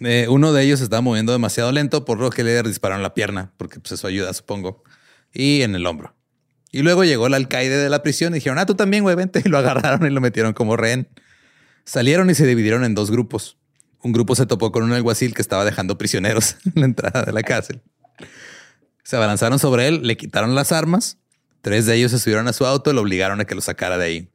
[0.00, 3.54] Eh, uno de ellos estaba moviendo demasiado lento, por lo que le dispararon la pierna,
[3.56, 4.84] porque pues, eso ayuda, supongo,
[5.32, 6.15] y en el hombro.
[6.76, 9.40] Y luego llegó el alcaide de la prisión y dijeron, ah, tú también, güey, vente.
[9.46, 11.08] Y lo agarraron y lo metieron como rehén.
[11.86, 13.56] Salieron y se dividieron en dos grupos.
[14.02, 17.32] Un grupo se topó con un alguacil que estaba dejando prisioneros en la entrada de
[17.32, 17.80] la cárcel.
[19.04, 21.16] Se abalanzaron sobre él, le quitaron las armas.
[21.62, 23.96] Tres de ellos se subieron a su auto y lo obligaron a que lo sacara
[23.96, 24.30] de ahí.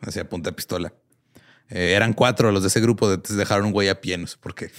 [0.00, 0.94] Hacia punta de pistola.
[1.68, 4.38] Eh, eran cuatro los de ese grupo, entonces dejaron un güey a pie, no sé
[4.40, 4.70] por qué.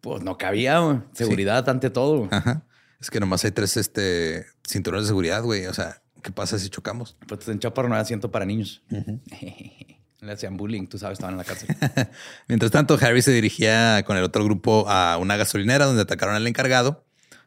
[0.00, 1.00] Pues no cabía, güey.
[1.12, 2.26] seguridad ante todo.
[2.30, 2.64] Ajá.
[2.98, 5.66] Es que nomás hay tres este, cinturones de seguridad, güey.
[5.66, 7.16] O sea, ¿qué pasa si chocamos?
[7.28, 8.82] Pues en Chaparro no hay asiento para niños.
[10.20, 11.68] Le hacían bullying, tú sabes, estaban en la cárcel.
[12.48, 16.46] Mientras tanto, Harry se dirigía con el otro grupo a una gasolinera donde atacaron al
[16.46, 17.04] encargado.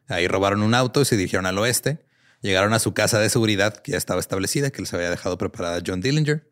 [0.07, 2.05] Ahí robaron un auto y se dirigieron al oeste.
[2.41, 5.81] Llegaron a su casa de seguridad que ya estaba establecida, que les había dejado preparada
[5.85, 6.47] John Dillinger.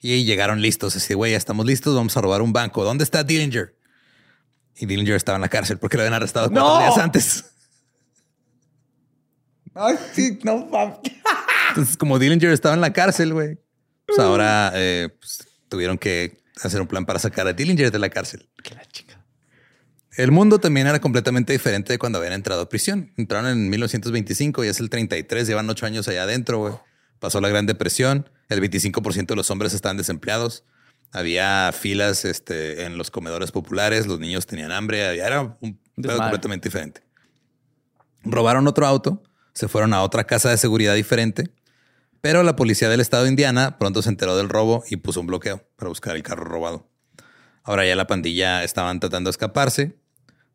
[0.00, 0.94] Y llegaron listos.
[0.94, 2.84] Así, güey, ya estamos listos, vamos a robar un banco.
[2.84, 3.76] ¿Dónde está Dillinger?
[4.76, 6.78] Y Dillinger estaba en la cárcel porque lo habían arrestado cuatro ¡No!
[6.78, 7.44] días antes.
[9.74, 10.98] Ay, sí, no mames.
[11.76, 13.58] Entonces, como Dillinger estaba en la cárcel, güey,
[14.06, 18.08] pues ahora eh, pues, tuvieron que hacer un plan para sacar a Dillinger de la
[18.08, 18.48] cárcel.
[18.62, 19.22] Que la chica.
[20.16, 23.12] El mundo también era completamente diferente de cuando habían entrado a prisión.
[23.18, 26.74] Entraron en 1925 y es el 33, llevan ocho años allá adentro, güey.
[27.18, 30.64] Pasó la Gran Depresión, el 25% de los hombres estaban desempleados.
[31.12, 36.16] Había filas este, en los comedores populares, los niños tenían hambre, había- era un pedo
[36.16, 37.02] completamente diferente.
[38.24, 41.50] Robaron otro auto, se fueron a otra casa de seguridad diferente,
[42.20, 45.26] pero la policía del estado de Indiana pronto se enteró del robo y puso un
[45.26, 46.88] bloqueo para buscar el carro robado.
[47.62, 49.98] Ahora ya la pandilla estaban tratando de escaparse.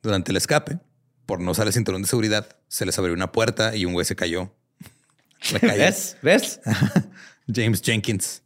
[0.02, 0.80] Durante el escape,
[1.26, 4.06] por no usar el cinturón de seguridad, se les abrió una puerta y un güey
[4.06, 4.56] se cayó.
[5.62, 6.18] ¿Ves?
[6.22, 6.62] ¿Ves?
[7.54, 8.44] James Jenkins.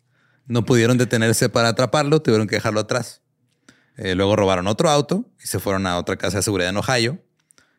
[0.47, 3.21] No pudieron detenerse para atraparlo, tuvieron que dejarlo atrás.
[3.97, 7.23] Eh, luego robaron otro auto y se fueron a otra casa de seguridad en Ohio.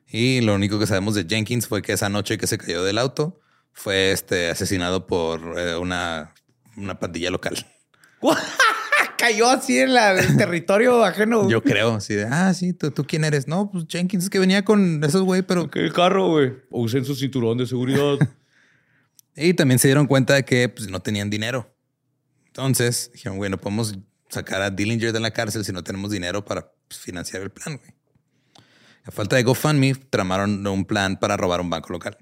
[0.07, 2.99] Y lo único que sabemos de Jenkins fue que esa noche que se cayó del
[2.99, 3.41] auto
[3.77, 6.35] fue este, asesinado por eh, una,
[6.77, 7.55] una pandilla local.
[9.19, 11.49] Cayó así en la- el territorio ajeno.
[11.49, 13.47] Yo creo, así de, ah, sí, ¿tú, tú quién eres?
[13.47, 15.71] No, pues Jenkins es que venía con esos güey, pero...
[15.71, 16.55] ¿Qué carro, güey?
[16.71, 18.17] Usen su cinturón de seguridad.
[19.39, 21.71] Y también se dieron cuenta de que pues, no tenían dinero.
[22.47, 23.99] Entonces dijeron, güey, no podemos
[24.31, 27.77] sacar a Dillinger de la cárcel si no tenemos dinero para pues, financiar el plan,
[27.77, 27.91] güey.
[29.05, 32.17] A falta de GoFundMe, tramaron un plan para robar un banco local.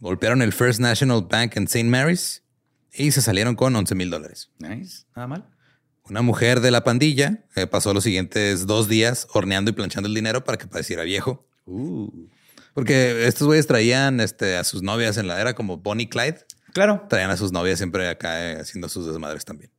[0.00, 1.84] Golpearon el First National Bank en St.
[1.84, 2.42] Mary's
[2.92, 4.50] y se salieron con 11 mil dólares.
[4.58, 5.04] nice.
[5.14, 5.48] Nada mal.
[6.08, 10.14] Una mujer de la pandilla eh, pasó los siguientes dos días horneando y planchando el
[10.14, 11.48] dinero para que pareciera viejo.
[11.64, 12.08] Uh.
[12.74, 16.44] Porque estos güeyes traían este, a sus novias en la era como Bonnie Clyde.
[16.72, 17.06] Claro.
[17.08, 19.72] Traían a sus novias siempre acá eh, haciendo sus desmadres también.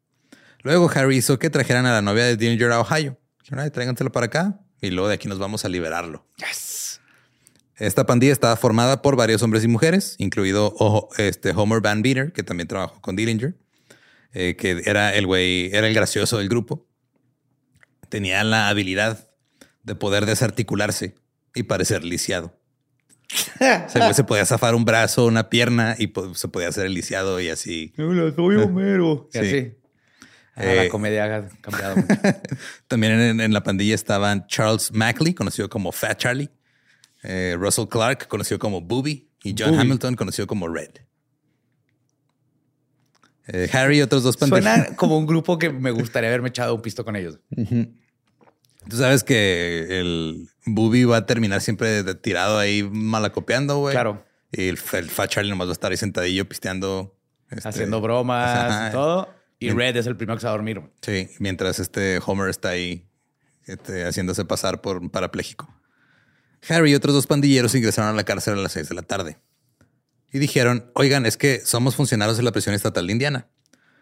[0.64, 3.18] Luego Harry hizo que trajeran a la novia de Dillinger a Ohio.
[3.42, 6.26] Dijeron, "Ay, tráiganselo para acá y luego de aquí nos vamos a liberarlo.
[6.38, 6.87] Yes.
[7.78, 12.34] Esta pandilla estaba formada por varios hombres y mujeres, incluido Ojo- este, Homer Van Beater,
[12.34, 13.56] que también trabajó con Dillinger,
[14.34, 16.88] eh, que era el güey, era el gracioso del grupo.
[18.10, 19.30] Tenía la habilidad
[19.84, 21.16] de poder desarticularse
[21.54, 22.58] y parecer lisiado.
[23.56, 26.70] O sea, el güey se podía zafar un brazo, una pierna y po- se podía
[26.70, 27.94] hacer el lisiado y así.
[27.98, 29.28] Hola, soy Homero.
[29.32, 29.40] Sí.
[29.40, 29.72] Y así.
[30.56, 32.16] Ah, Eh, la comedia ha cambiado mucho.
[32.88, 36.50] También en, en la pandilla estaban Charles Mackley, conocido como Fat Charlie,
[37.30, 39.82] eh, Russell Clark, conocido como Booby, y John Booby.
[39.82, 40.92] Hamilton, conocido como Red.
[43.48, 44.76] Eh, Harry y otros dos pandilleros.
[44.78, 47.40] Suena como un grupo que me gustaría haberme echado un pisto con ellos.
[48.90, 53.94] Tú sabes que el Booby va a terminar siempre de- tirado ahí malacopeando, güey.
[53.94, 54.24] Claro.
[54.52, 57.18] Y el, el Fat Charlie nomás va a estar ahí sentadillo pisteando.
[57.50, 58.90] este, Haciendo bromas Ajá.
[58.90, 59.34] y todo.
[59.60, 59.72] Y.
[59.72, 60.82] Red es el primero que se va a dormir.
[61.02, 63.08] Sí, mientras este Homer está ahí
[63.66, 65.74] este, haciéndose pasar por un parapléjico.
[66.70, 69.38] Harry y otros dos pandilleros ingresaron a la cárcel a las seis de la tarde
[70.32, 73.48] y dijeron: Oigan, es que somos funcionarios de la prisión estatal de Indiana.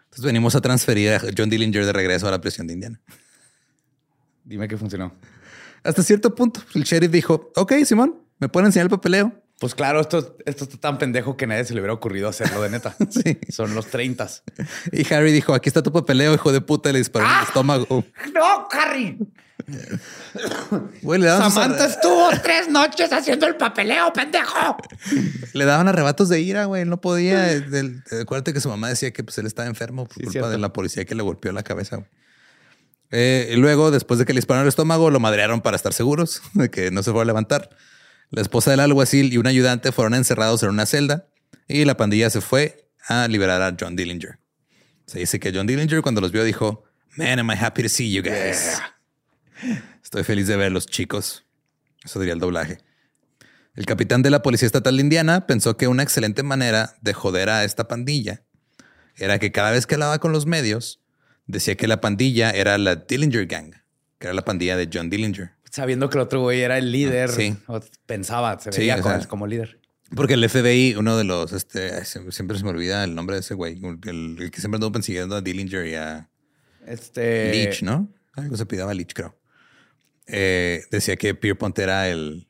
[0.04, 3.00] Entonces venimos a transferir a John Dillinger de regreso a la prisión de Indiana.
[4.44, 5.12] Dime que funcionó.
[5.82, 9.32] Hasta cierto punto, el sheriff dijo: Ok, Simón, ¿me pueden enseñar el papeleo?
[9.58, 12.70] Pues claro, esto, esto está tan pendejo que nadie se le hubiera ocurrido hacerlo de
[12.70, 12.94] neta.
[13.10, 13.38] Sí.
[13.48, 14.28] Son los 30.
[14.92, 17.42] Y Harry dijo: Aquí está tu papeleo, hijo de puta, y le disparó en el
[17.44, 18.04] estómago.
[18.34, 19.18] ¡No, Harry!
[21.02, 24.76] Güey, le daban, sus- Samantha estuvo tres noches haciendo el papeleo, pendejo.
[25.52, 26.84] le daban arrebatos de ira, güey.
[26.84, 27.42] No podía.
[27.60, 30.50] Del- Acuérdate que su mamá decía que pues, él estaba enfermo por Sí, culpa cierto.
[30.50, 31.96] de la policía que le golpeó la cabeza.
[31.96, 32.08] güey.
[33.12, 36.42] Eh, y luego, después de que le dispararon el estómago, lo madrearon para estar seguros
[36.54, 37.70] de que no se fuera a levantar.
[38.30, 41.28] La esposa del alguacil y un ayudante fueron encerrados en una celda
[41.68, 44.38] y la pandilla se fue a liberar a John Dillinger.
[45.06, 46.82] Se dice que John Dillinger cuando los vio dijo,
[47.16, 48.80] Man, am I happy to see you guys.
[50.02, 51.44] Estoy feliz de verlos, chicos.
[52.04, 52.78] Eso diría el doblaje.
[53.74, 57.50] El capitán de la Policía Estatal de Indiana pensó que una excelente manera de joder
[57.50, 58.42] a esta pandilla
[59.16, 61.00] era que cada vez que hablaba con los medios,
[61.46, 63.74] decía que la pandilla era la Dillinger Gang,
[64.18, 65.52] que era la pandilla de John Dillinger.
[65.70, 67.30] Sabiendo que el otro güey era el líder.
[67.30, 67.56] Sí.
[67.66, 69.80] o pensaba, se veía como, sea, como líder.
[70.14, 73.54] Porque el FBI, uno de los, este, siempre se me olvida el nombre de ese
[73.54, 76.30] güey, el, el que siempre anduvo persiguiendo a Dillinger y a
[76.86, 77.50] Este.
[77.50, 78.08] Leach, ¿no?
[78.34, 79.36] Algo se pidaba Leach, creo.
[80.26, 82.48] Eh, decía que Pierpont era el,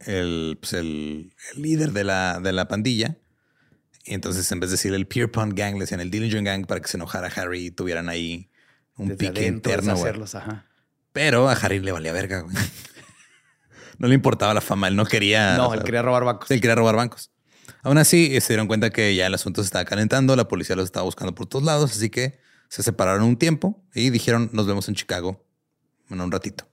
[0.00, 3.18] el, pues, el, el líder de la, de la pandilla.
[4.04, 6.80] Y entonces, en vez de decir el Pierpont Gang, le decían el Dillinger Gang para
[6.80, 8.50] que se enojara Harry y tuvieran ahí
[8.96, 9.94] un desde pique interno.
[9.94, 10.66] ajá.
[11.12, 12.54] Pero a Harry le valía verga, güey.
[13.96, 15.56] No le importaba la fama, él no quería.
[15.56, 16.50] No, él sea, quería robar bancos.
[16.50, 17.30] él quería robar bancos.
[17.84, 20.74] Aún así, eh, se dieron cuenta que ya el asunto se estaba calentando, la policía
[20.74, 24.66] los estaba buscando por todos lados, así que se separaron un tiempo y dijeron, nos
[24.66, 25.46] vemos en Chicago
[26.10, 26.66] en un ratito.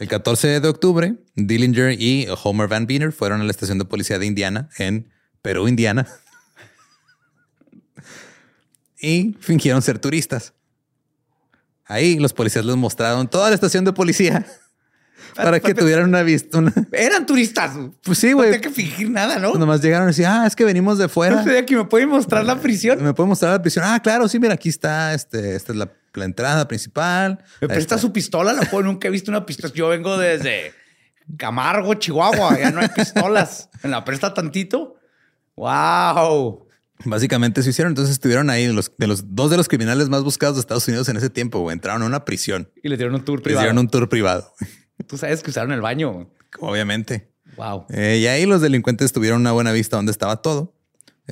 [0.00, 4.18] El 14 de octubre, Dillinger y Homer Van Biener fueron a la estación de policía
[4.18, 5.10] de Indiana, en
[5.42, 6.06] Perú, Indiana,
[9.00, 10.52] y fingieron ser turistas.
[11.84, 14.46] Ahí los policías les mostraron toda la estación de policía
[15.36, 16.58] para que tuvieran una vista.
[16.58, 17.72] una- Eran turistas.
[18.02, 18.50] Pues sí, No güey.
[18.52, 19.50] tenía que fingir nada, ¿no?
[19.50, 21.36] Pues nomás llegaron y decían, ah, es que venimos de fuera.
[21.36, 23.02] No sabía que me pueden mostrar la prisión.
[23.02, 23.84] ¿Me puede mostrar la prisión?
[23.86, 27.42] Ah, claro, sí, mira, aquí está, este, esta es la, la entrada principal.
[27.60, 27.98] Me presta está.
[27.98, 28.84] su pistola, la puedo.
[28.84, 29.72] Nunca he visto una pistola.
[29.74, 30.72] Yo vengo desde
[31.36, 32.58] Camargo, Chihuahua.
[32.58, 33.68] Ya no hay pistolas.
[33.82, 34.96] ¿Me la presta tantito?
[35.56, 36.66] ¡Wow!
[37.04, 37.92] Básicamente se hicieron.
[37.92, 41.08] Entonces estuvieron ahí los, de los dos de los criminales más buscados de Estados Unidos
[41.08, 41.60] en ese tiempo.
[41.60, 41.74] güey.
[41.74, 42.70] Entraron a una prisión.
[42.82, 43.64] Y le dieron un tour Les privado.
[43.64, 44.52] dieron un tour privado.
[45.06, 46.30] Tú sabes que usaron el baño.
[46.58, 47.30] Obviamente.
[47.56, 47.86] Wow.
[47.90, 50.74] Eh, y ahí los delincuentes tuvieron una buena vista donde estaba todo.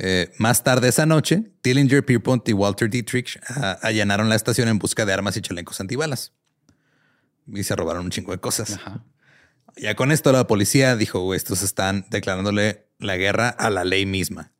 [0.00, 4.78] Eh, más tarde esa noche, Dillinger, Pierpont y Walter Dietrich ah, allanaron la estación en
[4.78, 6.32] busca de armas y chalecos antibalas.
[7.52, 8.72] Y se robaron un chingo de cosas.
[8.74, 9.04] Ajá.
[9.76, 14.06] Ya con esto la policía dijo, "Güey, estos están declarándole la guerra a la ley
[14.06, 14.52] misma.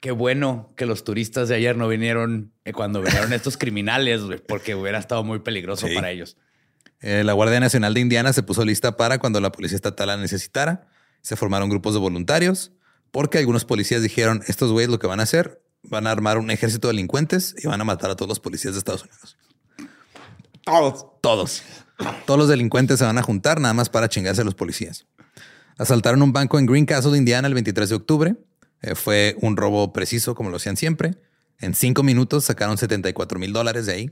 [0.00, 4.74] Qué bueno que los turistas de ayer no vinieron eh, cuando vinieron estos criminales, porque
[4.74, 5.94] hubiera estado muy peligroso Sí.
[5.94, 6.36] para ellos.
[7.00, 10.16] Eh, la Guardia Nacional de Indiana se puso lista para cuando la policía estatal la
[10.16, 10.88] necesitara.
[11.20, 12.72] Se formaron grupos de voluntarios
[13.10, 16.50] porque algunos policías dijeron, estos güeyes lo que van a hacer, van a armar un
[16.50, 19.36] ejército de delincuentes y van a matar a todos los policías de Estados Unidos.
[20.64, 21.06] Todos.
[21.20, 21.62] Todos.
[22.26, 25.06] Todos los delincuentes se van a juntar nada más para chingarse a los policías.
[25.78, 28.36] Asaltaron un banco en Greencastle, Indiana, el 23 de octubre.
[28.82, 31.16] Eh, fue un robo preciso, como lo hacían siempre.
[31.60, 34.10] En cinco minutos sacaron 74 mil dólares de ahí.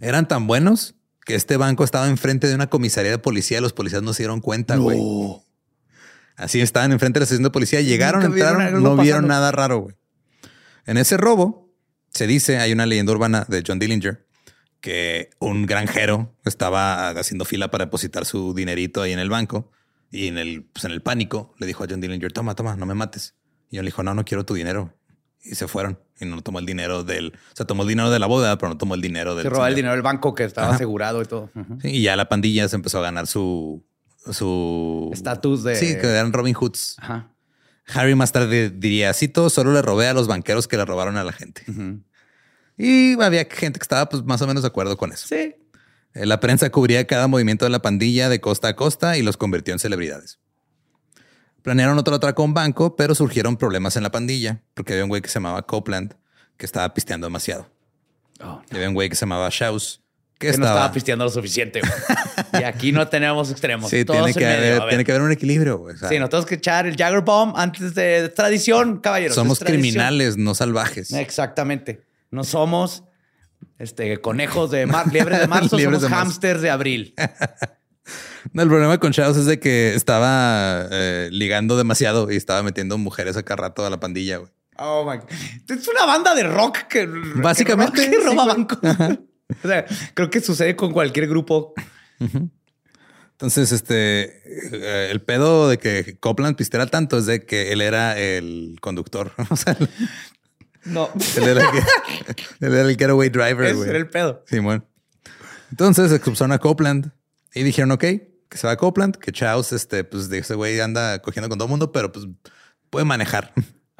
[0.00, 3.72] Eran tan buenos que este banco estaba enfrente de una comisaría de policía y los
[3.72, 4.98] policías no se dieron cuenta, güey.
[6.36, 7.80] Así estaban enfrente de la estación de policía.
[7.80, 9.96] Llegaron, vieron entraron, no vieron nada raro, güey.
[10.86, 11.72] En ese robo,
[12.10, 14.26] se dice, hay una leyenda urbana de John Dillinger,
[14.80, 19.70] que un granjero estaba haciendo fila para depositar su dinerito ahí en el banco
[20.10, 22.86] y en el, pues en el pánico le dijo a John Dillinger, toma, toma, no
[22.86, 23.34] me mates.
[23.70, 24.94] Y John le dijo, no, no quiero tu dinero.
[25.44, 28.18] Y se fueron y no tomó el dinero del, o sea, tomó el dinero de
[28.18, 29.44] la boda, pero no tomó el dinero del.
[29.44, 30.76] Se robaba el dinero del banco que estaba Ajá.
[30.76, 31.50] asegurado y todo.
[31.80, 33.84] Sí, y ya la pandilla se empezó a ganar su,
[34.30, 36.96] su Estatus de- Sí, que eran Robin Hoods.
[36.98, 37.28] Ajá.
[37.94, 41.24] Harry más tarde diría, cito, solo le robé a los banqueros que le robaron a
[41.24, 41.64] la gente.
[42.78, 45.26] Y había gente que estaba pues más o menos de acuerdo con eso.
[45.28, 45.54] Sí.
[46.14, 49.36] Eh, La prensa cubría cada movimiento de la pandilla de costa a costa y los
[49.36, 50.38] convirtió en celebridades.
[51.62, 55.08] Planearon otro atraco a un banco, pero surgieron problemas en la pandilla, porque había un
[55.10, 56.14] güey que se llamaba Copeland,
[56.56, 57.68] que estaba pisteando demasiado.
[58.40, 60.01] Oh, había un güey que se llamaba Shaus,
[60.42, 60.92] que, no estaba...
[60.92, 61.80] pisteando lo suficiente.
[61.80, 62.62] güey.
[62.62, 63.88] y aquí no tenemos extremos.
[63.90, 64.88] sí, todos tiene en que, haber, A ver.
[64.90, 65.78] tiene que haber un equilibrio.
[65.78, 65.96] güey.
[65.96, 69.34] Sí, nos tenemos que echar el Jagger Bomb antes de tradición, caballeros.
[69.34, 69.80] somos tradición.
[69.80, 71.12] criminales, no salvajes.
[71.12, 72.02] Exactamente.
[72.30, 73.04] No somos
[73.78, 76.14] este, conejos de mar, liebres de marzo, somos de marzo.
[76.16, 77.14] hámsters de abril.
[78.52, 82.98] No, el problema con Shaus es de que estaba eh, ligando demasiado y estaba metiendo
[82.98, 84.38] mujeres acá rato a la pandilla.
[84.38, 84.50] güey.
[84.78, 85.28] Oh my God.
[85.68, 88.56] Es una banda de rock que Básicamente, que, sí, roba güey.
[88.56, 88.78] bancos.
[89.64, 89.84] o sea,
[90.14, 91.74] creo que sucede con cualquier grupo.
[93.32, 94.42] Entonces, este,
[94.72, 99.32] eh, el pedo de que Copland pistera tanto es de que él era el conductor.
[99.50, 99.76] O sea,
[100.84, 104.44] No, él era el, que- él era el getaway driver, ese era el pedo.
[104.46, 104.86] Simón.
[105.70, 107.12] Entonces expulsaron a Copeland
[107.54, 110.78] y dijeron, ok, que se va a Copeland, que Chaos, este, pues de ese güey
[110.80, 112.26] anda cogiendo con todo el mundo, pero pues
[112.90, 113.52] puede manejar.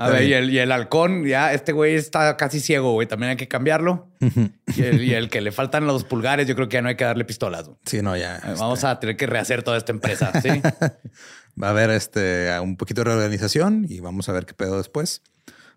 [0.05, 3.07] A ver, y el, y el halcón, ya este güey está casi ciego, güey.
[3.09, 4.09] También hay que cambiarlo.
[4.77, 6.97] y, el, y el que le faltan los pulgares, yo creo que ya no hay
[6.97, 7.65] que darle pistolas.
[7.67, 7.79] güey.
[7.87, 8.37] Sí, no, ya.
[8.37, 10.33] Eh, Vamos a tener que rehacer toda esta empresa.
[10.41, 10.49] Sí.
[11.63, 15.21] Va a haber este un poquito de reorganización y vamos a ver qué pedo después.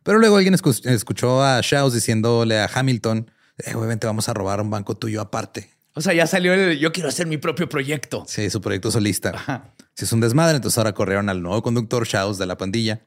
[0.04, 4.34] Pero luego alguien escu- escuchó a Shaws diciéndole a Hamilton, eh, güey, vente, vamos a
[4.34, 5.70] robar un banco tuyo aparte.
[5.94, 8.24] o sea, ya salió el yo quiero hacer mi propio proyecto.
[8.28, 9.32] Sí, su proyecto solista.
[9.32, 9.74] Ajá.
[9.96, 13.02] Si es un desmadre, entonces ahora corrieron al nuevo conductor Shaws de la pandilla.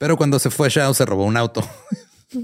[0.00, 1.62] Pero cuando se fue Shaws se robó un auto.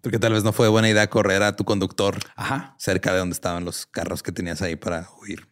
[0.00, 2.76] Porque tal vez no fue buena idea correr a tu conductor Ajá.
[2.78, 5.48] cerca de donde estaban los carros que tenías ahí para huir.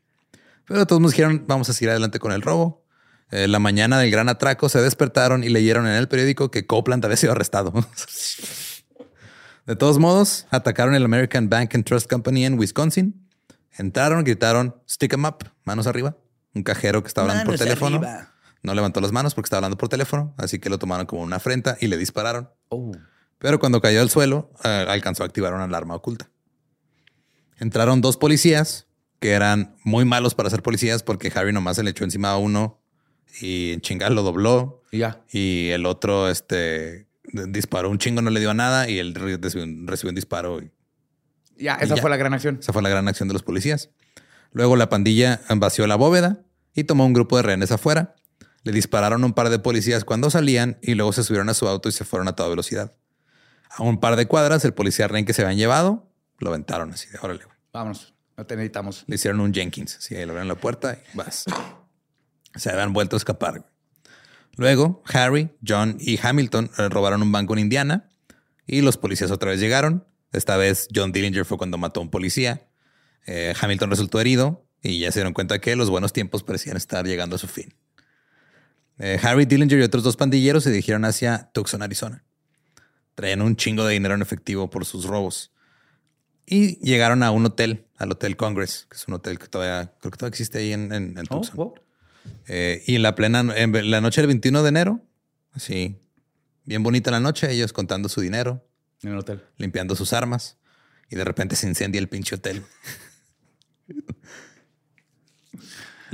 [0.65, 2.85] Pero todos nos dijeron, vamos a seguir adelante con el robo.
[3.33, 7.05] Eh, la mañana del gran atraco se despertaron y leyeron en el periódico que Copeland
[7.05, 7.73] había sido arrestado.
[9.67, 13.29] de todos modos, atacaron el American Bank and Trust Company en Wisconsin.
[13.73, 16.17] Entraron, gritaron, stick 'em up, manos arriba.
[16.55, 17.97] Un cajero que estaba hablando por teléfono.
[17.97, 18.34] arriba.
[18.65, 21.37] No levantó las manos porque estaba hablando por teléfono, así que lo tomaron como una
[21.37, 22.51] afrenta y le dispararon.
[22.71, 22.91] Oh.
[23.39, 26.31] Pero cuando cayó al suelo, eh, alcanzó a activar una alarma oculta.
[27.59, 28.87] Entraron dos policías
[29.21, 32.37] que eran muy malos para ser policías porque Harry nomás se le echó encima a
[32.39, 32.81] uno
[33.41, 35.23] y chingar lo dobló Y ya.
[35.31, 37.07] y el otro este,
[37.49, 40.15] disparó un chingo, no le dio a nada y él re- recibió un, recibió un
[40.17, 40.61] disparo.
[40.63, 40.71] Y
[41.57, 42.59] Ya, esa fue la gran acción.
[42.61, 43.91] esa fue la gran acción de los policías.
[44.53, 46.41] Luego la pandilla vació la bóveda
[46.75, 48.15] y tomó un grupo de rehenes afuera.
[48.65, 51.69] Le dispararon a un par de policías cuando salían y luego se subieron a su
[51.69, 52.97] auto y se fueron a toda velocidad.
[53.71, 57.09] A un par de cuadras, el policía rehén que se habían llevado, lo aventaron así
[57.11, 57.45] de órale.
[57.45, 57.57] güey".
[57.73, 58.15] Vámonos.
[58.37, 59.05] No te necesitamos.
[59.07, 59.97] Le hicieron un Jenkins.
[59.97, 61.45] Así, ahí le abrieron la puerta y vas.
[62.57, 63.61] Se habían vuelto a escapar.
[63.61, 63.71] güey.
[64.57, 68.09] Luego, Harry, John y Hamilton eh, robaron un banco en Indiana
[68.67, 70.07] y los policías otra vez llegaron.
[70.33, 72.69] Esta vez John Dillinger fue cuando mató a un policía.
[73.27, 77.07] Eh, Hamilton resultó herido y ya se dieron cuenta que los buenos tiempos parecían estar
[77.07, 77.75] llegando a su fin.
[78.99, 82.25] Eh, Harry Dillinger y otros dos pandilleros se dirigieron hacia Tucson, Arizona.
[83.15, 85.53] Traían un chingo de dinero en efectivo por sus robos.
[86.47, 90.11] Y llegaron a un hotel, al Hotel Congress, que es un hotel que todavía, creo
[90.11, 91.57] que todavía existe ahí en, en, en Oh, Tucson.
[91.57, 91.75] wow.
[92.49, 95.01] Eh, y en la plena, en la noche del 21 de enero,
[95.53, 95.97] así,
[96.65, 98.67] bien bonita la noche, ellos contando su dinero,
[99.03, 99.43] En el hotel.
[99.57, 100.59] limpiando sus armas,
[101.11, 102.63] y de repente se incendia el pinche hotel.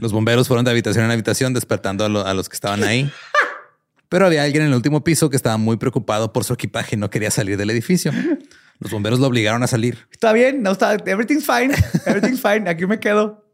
[0.00, 3.10] Los bomberos fueron de habitación en habitación despertando a, lo- a los que estaban ahí.
[4.08, 6.98] Pero había alguien en el último piso que estaba muy preocupado por su equipaje y
[6.98, 8.10] no quería salir del edificio.
[8.80, 10.08] Los bomberos lo obligaron a salir.
[10.10, 10.94] Está bien, no está.
[10.94, 11.72] Everything's fine.
[12.06, 12.68] Everything's fine.
[12.68, 13.44] Aquí me quedo.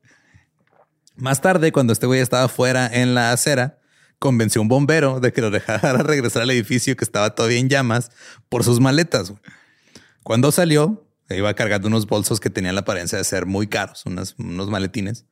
[1.17, 3.79] Más tarde, cuando este güey estaba fuera en la acera,
[4.19, 7.69] convenció a un bombero de que lo dejara regresar al edificio que estaba todavía en
[7.69, 8.11] llamas
[8.49, 9.33] por sus maletas.
[10.23, 14.35] Cuando salió, iba cargando unos bolsos que tenían la apariencia de ser muy caros, unas-
[14.39, 15.27] unos maletines.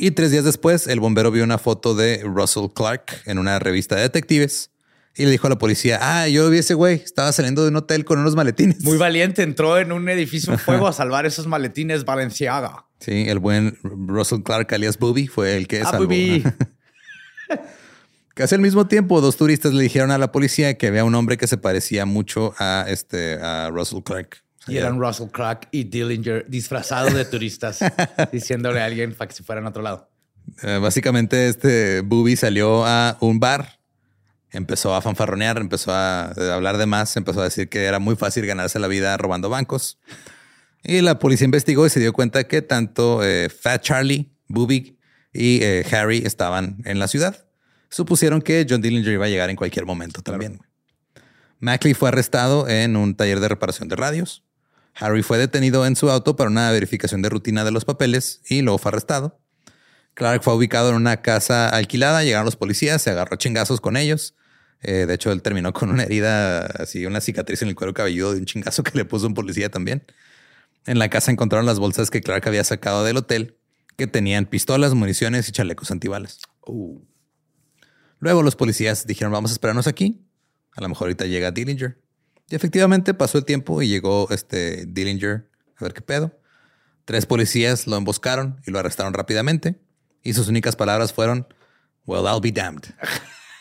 [0.00, 3.96] Y tres días después, el bombero vio una foto de Russell Clark en una revista
[3.96, 4.70] de detectives
[5.16, 7.76] y le dijo a la policía, ah, yo vi ese güey, estaba saliendo de un
[7.76, 8.84] hotel con unos maletines.
[8.84, 9.42] Muy valiente.
[9.42, 12.86] Entró en un edificio en fuego a salvar esos maletines Valenciaga.
[13.00, 16.04] Sí, el buen Russell Clark alias Booby fue el que Ah, salvó.
[16.04, 16.44] Booby.
[18.34, 21.36] Casi al mismo tiempo, dos turistas le dijeron a la policía que había un hombre
[21.36, 24.44] que se parecía mucho a este a Russell Clark.
[24.68, 27.80] Y eran Russell Clark y Dillinger disfrazados de turistas,
[28.32, 30.10] diciéndole a alguien para que se fueran a otro lado.
[30.62, 33.80] Eh, básicamente, este Booby salió a un bar,
[34.50, 38.16] empezó a fanfarronear, empezó a, a hablar de más, empezó a decir que era muy
[38.16, 39.98] fácil ganarse la vida robando bancos.
[40.82, 44.98] Y la policía investigó y se dio cuenta que tanto eh, Fat Charlie, Booby
[45.32, 47.46] y eh, Harry estaban en la ciudad.
[47.90, 50.60] Supusieron que John Dillinger iba a llegar en cualquier momento también.
[51.60, 54.44] Mackley fue arrestado en un taller de reparación de radios.
[54.98, 58.62] Harry fue detenido en su auto para una verificación de rutina de los papeles y
[58.62, 59.40] luego fue arrestado.
[60.14, 64.34] Clark fue ubicado en una casa alquilada, llegaron los policías, se agarró chingazos con ellos.
[64.82, 68.32] Eh, de hecho, él terminó con una herida, así una cicatriz en el cuero cabelludo
[68.32, 70.04] de un chingazo que le puso un policía también.
[70.86, 73.56] En la casa encontraron las bolsas que Clark había sacado del hotel,
[73.96, 76.40] que tenían pistolas, municiones y chalecos antibalas.
[78.18, 80.26] Luego los policías dijeron, vamos a esperarnos aquí.
[80.74, 82.00] A lo mejor ahorita llega Dillinger.
[82.50, 86.38] Y efectivamente pasó el tiempo y llegó este Dillinger a ver qué pedo.
[87.04, 89.78] Tres policías lo emboscaron y lo arrestaron rápidamente.
[90.22, 91.46] Y sus únicas palabras fueron,
[92.06, 92.84] well, I'll be damned.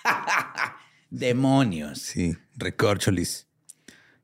[1.10, 2.00] Demonios.
[2.02, 3.48] Sí, recorcholis.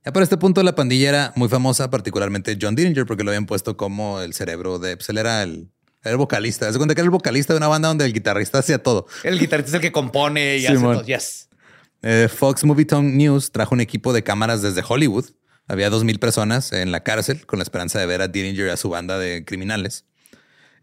[0.05, 3.45] Ya para este punto la pandilla era muy famosa, particularmente John Dillinger, porque lo habían
[3.45, 4.97] puesto como el cerebro de...
[4.97, 5.69] Pues él era el,
[6.01, 6.69] era el vocalista.
[6.69, 9.07] Se cuenta que era el vocalista de una banda donde el guitarrista hacía todo.
[9.23, 11.03] El guitarrista es el que compone y hace todo.
[11.03, 11.47] Yes.
[12.03, 15.25] Eh, Fox Movie Tone News trajo un equipo de cámaras desde Hollywood.
[15.67, 18.69] Había dos mil personas en la cárcel con la esperanza de ver a Dillinger y
[18.69, 20.05] a su banda de criminales.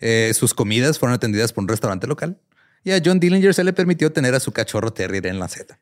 [0.00, 2.40] Eh, sus comidas fueron atendidas por un restaurante local
[2.82, 5.78] y a John Dillinger se le permitió tener a su cachorro terrier en la seta.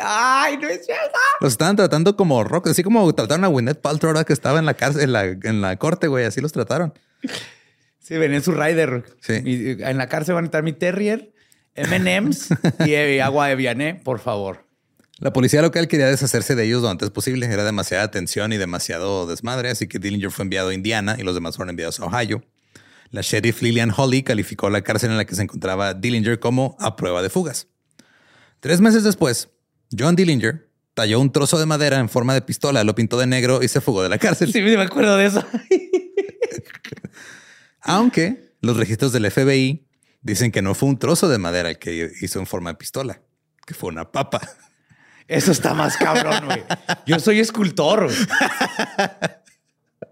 [0.00, 1.18] Ay, no es cierto.
[1.40, 4.64] Los estaban tratando como rock, así como trataron a Gwyneth Paltrow ahora que estaba en
[4.64, 6.24] la cárcel, en la, en la corte, güey.
[6.24, 6.94] Así los trataron.
[7.98, 9.04] Sí, venía en su rider.
[9.20, 9.42] Sí.
[9.44, 11.32] En la cárcel van a estar mi terrier,
[11.74, 12.48] M&M's
[12.84, 14.66] y eh, agua de Vianney, por favor.
[15.18, 17.46] La policía local quería deshacerse de ellos lo antes posible.
[17.46, 21.34] Era demasiada tensión y demasiado desmadre, así que Dillinger fue enviado a Indiana y los
[21.34, 22.42] demás fueron enviados a Ohio.
[23.10, 26.96] La sheriff Lillian Holly calificó la cárcel en la que se encontraba Dillinger como a
[26.96, 27.68] prueba de fugas.
[28.58, 29.50] Tres meses después,
[29.96, 33.62] John Dillinger talló un trozo de madera en forma de pistola, lo pintó de negro
[33.62, 34.52] y se fugó de la cárcel.
[34.52, 35.44] Sí, me acuerdo de eso.
[37.80, 39.86] Aunque los registros del FBI
[40.22, 43.20] dicen que no fue un trozo de madera el que hizo en forma de pistola,
[43.66, 44.40] que fue una papa.
[45.28, 46.62] Eso está más cabrón, güey.
[47.06, 48.10] Yo soy escultor.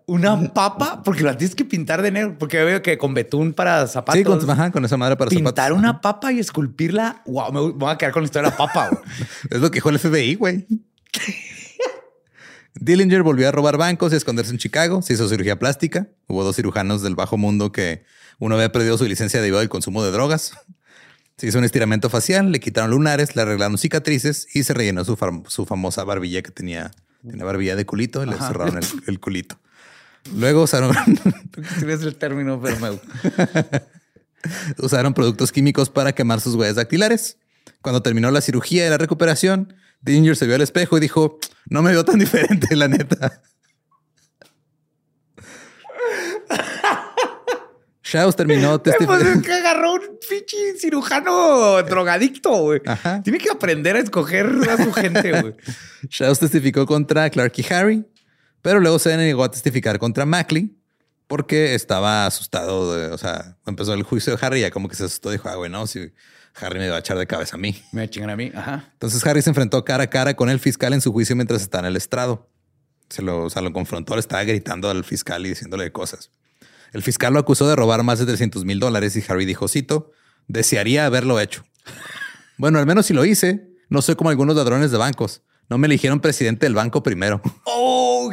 [0.07, 3.87] Una papa, porque la tienes que pintar de negro, porque veo que con betún para
[3.87, 4.19] zapatos.
[4.19, 5.79] Sí, con, ajá, con esa madera para pintar zapatos.
[5.79, 7.23] una papa y esculpirla.
[7.27, 8.89] Wow, me voy a quedar con la historia de la papa.
[8.89, 9.03] güey.
[9.51, 10.67] Es lo que dijo el FBI, güey.
[12.75, 15.03] Dillinger volvió a robar bancos y a esconderse en Chicago.
[15.03, 16.09] Se hizo cirugía plástica.
[16.27, 18.05] Hubo dos cirujanos del bajo mundo que
[18.41, 20.53] uno había perdido su licencia debido al consumo de drogas.
[21.37, 25.17] Se hizo un estiramiento facial, le quitaron lunares, le arreglaron cicatrices y se rellenó su,
[25.17, 26.91] fam- su famosa barbilla que tenía,
[27.27, 29.59] tenía barbilla de culito y le cerraron el, el culito.
[30.37, 30.95] Luego usaron,
[31.79, 33.01] Si ves el término, pero me...
[34.79, 37.39] usaron productos químicos para quemar sus huellas dactilares.
[37.83, 41.83] Cuando terminó la cirugía y la recuperación, Dillinger se vio al espejo y dijo, no
[41.83, 43.43] me veo tan diferente, la neta.
[48.13, 49.31] Shaus terminó Pues testificando.
[49.41, 52.81] es que agarró un pinche cirujano drogadicto, güey.
[53.23, 55.55] Tiene que aprender a escoger a su gente, güey.
[56.11, 58.05] Shaus testificó contra Clark y Harry,
[58.63, 60.77] pero luego se negó a testificar contra Mackley
[61.27, 62.95] porque estaba asustado.
[62.97, 65.31] de- o sea, empezó el juicio de Harry y ya como que se asustó.
[65.31, 66.13] Dijo, ah, bueno, si
[66.57, 67.81] Harry me va a echar de cabeza a mí.
[67.93, 68.51] Me chingan a mí.
[68.55, 68.89] Ajá.
[68.95, 71.79] Entonces Harry se enfrentó cara a cara con el fiscal en su juicio mientras está
[71.79, 72.49] en el estrado.
[73.09, 76.31] Se lo, o sea, lo confrontó, le estaba gritando al fiscal y diciéndole cosas.
[76.93, 80.13] El fiscal lo acusó de robar más de 300 mil dólares y Harry dijo, cito,
[80.49, 81.65] desearía haberlo hecho.
[82.59, 85.41] Bueno, al menos si lo hice, no soy como algunos ladrones de bancos.
[85.71, 87.41] No me eligieron presidente del banco primero.
[87.65, 88.31] ¡Oh!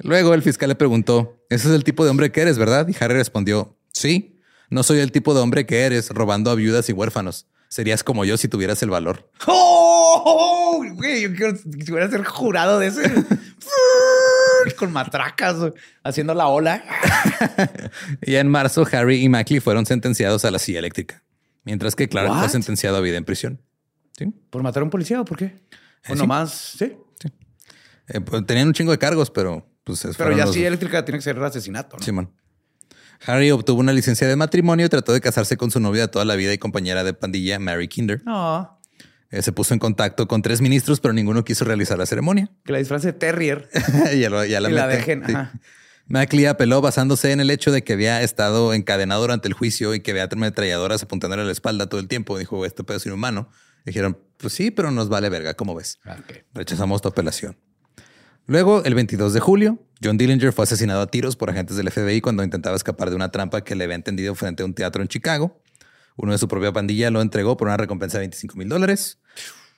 [0.00, 2.86] Luego el fiscal le preguntó, ese es el tipo de hombre que eres, ¿verdad?
[2.88, 6.88] Y Harry respondió, sí, no soy el tipo de hombre que eres robando a viudas
[6.90, 7.46] y huérfanos.
[7.68, 9.30] Serías como yo si tuvieras el valor.
[9.46, 10.84] ¡Oh!
[10.94, 13.02] Güey, yo quiero, ser jurado de ese.
[14.78, 15.56] Con matracas,
[16.02, 16.82] haciendo la ola.
[18.22, 21.22] Y en marzo, Harry y Mackley fueron sentenciados a la silla eléctrica,
[21.64, 22.48] mientras que Clark fue What?
[22.50, 23.60] sentenciado a vida en prisión.
[24.16, 24.26] ¿Sí?
[24.50, 25.60] ¿Por matar a un policía o por qué?
[26.08, 26.18] O sí.
[26.18, 26.96] nomás, sí.
[28.08, 31.18] Eh, pues, tenían un chingo de cargos, pero pues Pero ya los- sí, eléctrica tiene
[31.18, 32.02] que ser asesinato, ¿no?
[32.02, 32.30] Simón.
[33.26, 36.24] Harry obtuvo una licencia de matrimonio y trató de casarse con su novia de toda
[36.26, 38.22] la vida y compañera de pandilla, Mary Kinder.
[38.24, 38.78] No,
[39.34, 42.50] Eh, se puso en contacto con tres ministros, pero ninguno quiso realizar la ceremonia.
[42.64, 43.68] que la disfrace de Terrier
[44.18, 45.24] ya, lo- ya la, y la dejen.
[45.26, 45.34] sí.
[46.06, 50.00] Mackley apeló basándose en el hecho de que había estado encadenado durante el juicio y
[50.00, 52.38] que había ametralladoras apuntándole a la espalda todo el tiempo.
[52.38, 53.48] Dijo, este pedo es inhumano.
[53.86, 55.98] Dijeron, pues sí, pero nos vale verga, ¿cómo ves?
[56.04, 56.16] Ah.
[56.52, 57.56] Rechazamos tu apelación.
[58.46, 62.20] Luego, el 22 de julio, John Dillinger fue asesinado a tiros por agentes del FBI
[62.20, 65.08] cuando intentaba escapar de una trampa que le había tendido frente a un teatro en
[65.08, 65.60] Chicago.
[66.16, 69.18] Uno de su propia pandilla lo entregó por una recompensa de 25 mil dólares.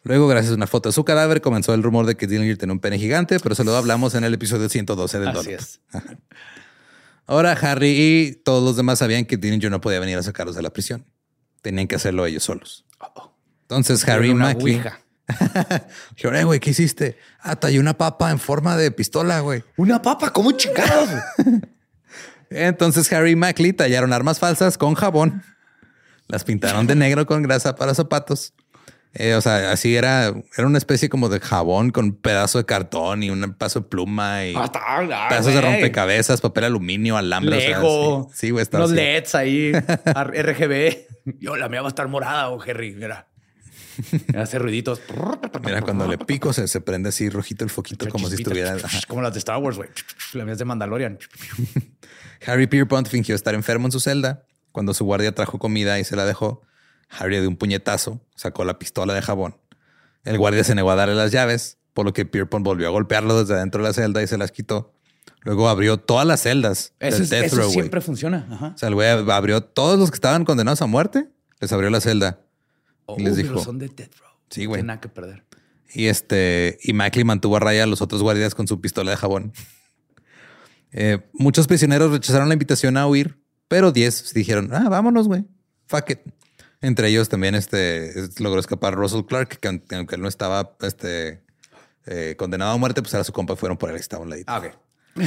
[0.07, 2.73] Luego, gracias a una foto de su cadáver, comenzó el rumor de que Dillinger tenía
[2.73, 5.81] un pene gigante, pero se lo hablamos en el episodio 112 del Así es.
[7.27, 10.63] Ahora Harry y todos los demás sabían que Dillinger no podía venir a sacarlos de
[10.63, 11.05] la prisión.
[11.61, 12.87] Tenían que hacerlo ellos solos.
[13.63, 14.81] Entonces Harry y.
[16.15, 17.19] Dijeron, "Eh, güey, ¿qué hiciste?
[17.41, 19.65] Ah, tallé una papa en forma de pistola, güey.
[19.77, 21.09] Una papa, ¿cómo chingados?
[22.51, 25.43] Entonces Harry y Mackley tallaron armas falsas con jabón.
[26.29, 28.53] Las pintaron de negro con grasa para zapatos.
[29.19, 32.67] Eh, o sea, así era, era una especie como de jabón con un pedazo de
[32.67, 37.57] cartón y un pedazo de pluma y Ah, ah, pedazos de rompecabezas, papel aluminio, alambre.
[37.57, 38.31] o sea, Lego.
[38.35, 38.93] sí, sí, así.
[38.95, 39.73] LEDs ahí.
[40.05, 41.07] RGB.
[41.41, 42.93] Yo, la mía va a estar morada, o Harry.
[42.93, 43.27] Mira.
[44.37, 45.01] Hace ruiditos.
[45.65, 48.77] Mira, cuando le pico se, se prende así rojito el foquito como si estuviera.
[49.09, 49.89] Como las de Star Wars, güey.
[50.35, 51.19] La mía es de Mandalorian.
[52.47, 54.45] Harry Pierpont fingió estar enfermo en su celda.
[54.73, 56.61] Cuando su guardia trajo comida y se la dejó,
[57.09, 59.57] Harry de un puñetazo sacó la pistola de jabón.
[60.25, 63.39] El guardia se negó a darle las llaves, por lo que Pierpont volvió a golpearlo
[63.41, 64.93] desde adentro de la celda y se las quitó.
[65.43, 68.49] Luego abrió todas las celdas Eso, del es- death eso row, siempre funciona.
[68.51, 68.73] Ajá.
[68.75, 71.29] O sea, el güey abrió todos los que estaban condenados a muerte,
[71.61, 72.41] les abrió la celda.
[73.17, 74.29] Y les Oh, dijo- son de Death Row.
[74.51, 74.79] Sí, No güey.
[74.79, 75.45] tienen nada que perder.
[75.95, 79.17] Y este, y Mackley mantuvo a raya a los otros guardias con su pistola de
[79.17, 79.53] jabón.
[80.93, 83.39] Eh, muchos prisioneros rechazaron la invitación a huir,
[83.69, 85.45] pero 10 dijeron, ah, vámonos, güey.
[85.87, 86.19] Fuck it.
[86.83, 91.43] Entre ellos también este, es- logró escapar Russell Clark, que aunque él no estaba este,
[92.07, 94.53] eh, condenado a muerte, pues era su compa y fueron por él, estaba un ladito.
[94.53, 94.67] Ah, ok.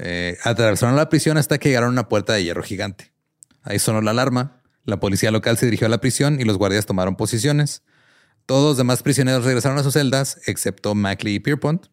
[0.00, 3.12] Eh, atravesaron la prisión hasta que llegaron a una puerta de hierro gigante.
[3.62, 4.62] Ahí sonó la alarma.
[4.84, 7.82] La policía local se dirigió a la prisión y los guardias tomaron posiciones.
[8.46, 11.86] Todos los demás prisioneros regresaron a sus celdas, excepto Mackley y Pierpont,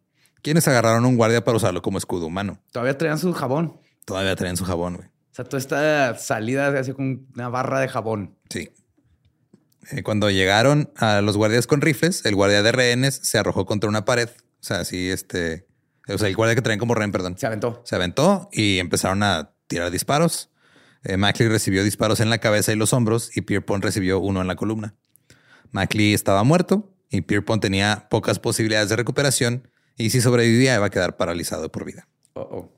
[0.43, 2.59] quienes agarraron a un guardia para usarlo como escudo humano.
[2.71, 3.79] Todavía traían su jabón.
[4.05, 5.09] Todavía traían su jabón, güey.
[5.35, 8.37] O sea, toda esta salida se hace con una barra de jabón.
[8.49, 8.71] Sí.
[9.91, 13.89] Eh, cuando llegaron a los guardias con rifles, el guardia de rehenes se arrojó contra
[13.89, 14.29] una pared.
[14.29, 15.67] O sea, así este.
[16.07, 17.37] O sea, el guardia que traían como rehén, perdón.
[17.37, 17.81] Se aventó.
[17.83, 20.51] Se aventó y empezaron a tirar disparos.
[21.03, 24.47] Eh, Mackley recibió disparos en la cabeza y los hombros y Pierpont recibió uno en
[24.47, 24.95] la columna.
[25.71, 29.67] Mackley estaba muerto y Pierpont tenía pocas posibilidades de recuperación
[29.97, 32.07] y si sobrevivía iba a quedar paralizado por vida.
[32.35, 32.71] Oh.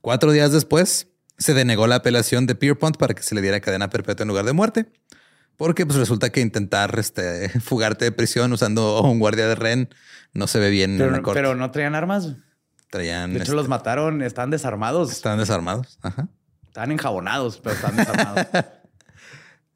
[0.00, 3.90] Cuatro días después, se denegó la apelación de Pierpont para que se le diera cadena
[3.90, 4.86] perpetua en lugar de muerte,
[5.56, 9.88] porque pues resulta que intentar este, fugarte de prisión usando un guardia de rehén
[10.32, 11.38] no se ve bien en Pero, la corte.
[11.40, 12.34] pero no traían armas.
[12.90, 14.22] Traían, De hecho, este, los mataron.
[14.22, 15.10] Están desarmados.
[15.12, 15.98] estaban desarmados.
[16.02, 16.28] Ajá.
[16.68, 18.46] Están enjabonados, pero están desarmados.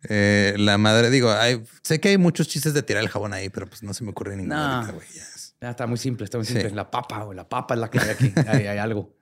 [0.08, 3.48] Eh, la madre, digo, hay- sé que hay muchos chistes de tirar el jabón ahí,
[3.48, 4.54] pero pues no se me ocurre ninguno.
[4.56, 4.86] No.
[4.92, 6.52] ahorita, está muy simple, está muy Sí.
[6.52, 6.70] simple.
[6.70, 7.36] La papa, güey.
[7.36, 8.32] La papa es la que hay aquí.
[8.46, 9.16] Hay, hay algo.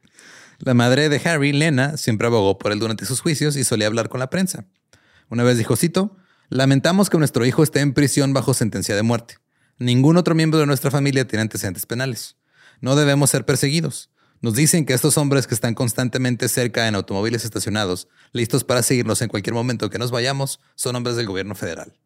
[0.58, 4.08] La madre de Harry, Lena, siempre abogó por él durante sus juicios y solía hablar
[4.08, 4.66] con la prensa.
[5.28, 6.16] Una vez dijo, cito,
[6.48, 9.36] lamentamos que nuestro hijo esté en prisión bajo sentencia de muerte.
[9.78, 12.36] Ningún otro miembro de nuestra familia tiene antecedentes penales.
[12.80, 14.10] No debemos ser perseguidos.
[14.40, 19.20] Nos dicen que estos hombres que están constantemente cerca en automóviles estacionados, listos para seguirnos
[19.22, 21.98] en cualquier momento que nos vayamos, son hombres del gobierno federal.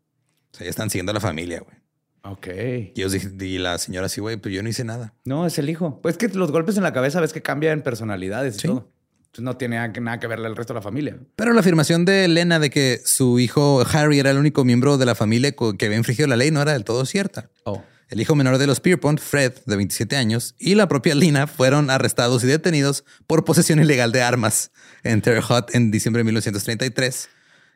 [0.53, 1.77] O sea, ya están siguiendo a la familia, güey.
[2.23, 2.47] Ok.
[2.49, 5.15] Y, ellos dij- y la señora así, güey, pues yo no hice nada.
[5.25, 6.01] No, es el hijo.
[6.03, 8.69] Pues que los golpes en la cabeza ves que cambian personalidades y Sí.
[8.69, 8.91] todo.
[9.27, 11.17] Entonces no tiene nada que- verle al resto de la familia.
[11.37, 15.07] Pero la afirmación de Elena de que su hijo Harry era el único miembro de
[15.07, 17.49] la familia que había infringido la ley no era del todo cierta.
[17.65, 17.83] Oh.
[18.09, 21.91] El hijo menor de los Pierpont, Fred, de 27 años, y la propia Lina fueron
[21.91, 24.73] arrestados y detenidos por posesión ilegal de armas
[25.05, 27.29] en Terre Haute en diciembre de 1933.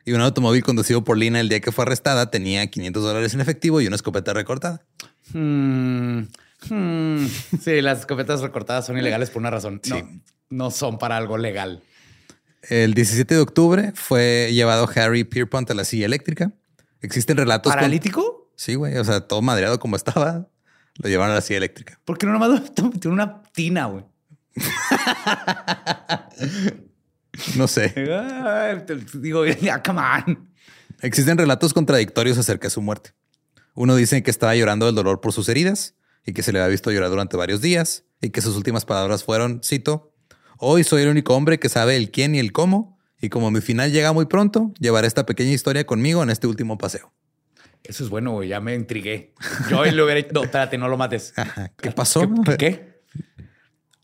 [0.05, 3.41] Y un automóvil conducido por Lina el día que fue arrestada tenía 500 dólares en
[3.41, 4.85] efectivo y una escopeta recortada.
[5.33, 6.19] Hmm.
[6.69, 7.25] Hmm.
[7.61, 9.81] Sí, las escopetas recortadas son ilegales por una razón.
[9.89, 11.81] No, no son para algo legal.
[12.69, 16.51] El 17 de octubre fue llevado Harry Pierpont a la silla eléctrica.
[17.01, 17.71] Existen relatos...
[17.71, 18.51] con- ¿Paralítico?
[18.55, 18.97] Sí, güey.
[18.97, 20.47] O sea, todo madreado como estaba.
[20.97, 21.99] Lo llevaron a la silla eléctrica.
[22.05, 24.05] ¿Por qué no nomás tiene una tina, güey?
[27.57, 27.93] No sé.
[29.15, 30.49] Digo, ya, come on.
[31.01, 33.13] Existen relatos contradictorios acerca de su muerte.
[33.73, 36.69] Uno dice que estaba llorando del dolor por sus heridas y que se le había
[36.69, 40.13] visto llorar durante varios días y que sus últimas palabras fueron, cito,
[40.57, 43.61] hoy soy el único hombre que sabe el quién y el cómo y como mi
[43.61, 47.13] final llega muy pronto, llevaré esta pequeña historia conmigo en este último paseo.
[47.83, 48.49] Eso es bueno, güey.
[48.49, 49.33] Ya me intrigué.
[49.69, 50.31] Yo hoy lo hubiera hecho.
[50.33, 51.33] No, espérate, no lo mates.
[51.77, 52.27] ¿Qué pasó?
[52.45, 52.57] ¿Qué?
[52.57, 52.94] qué?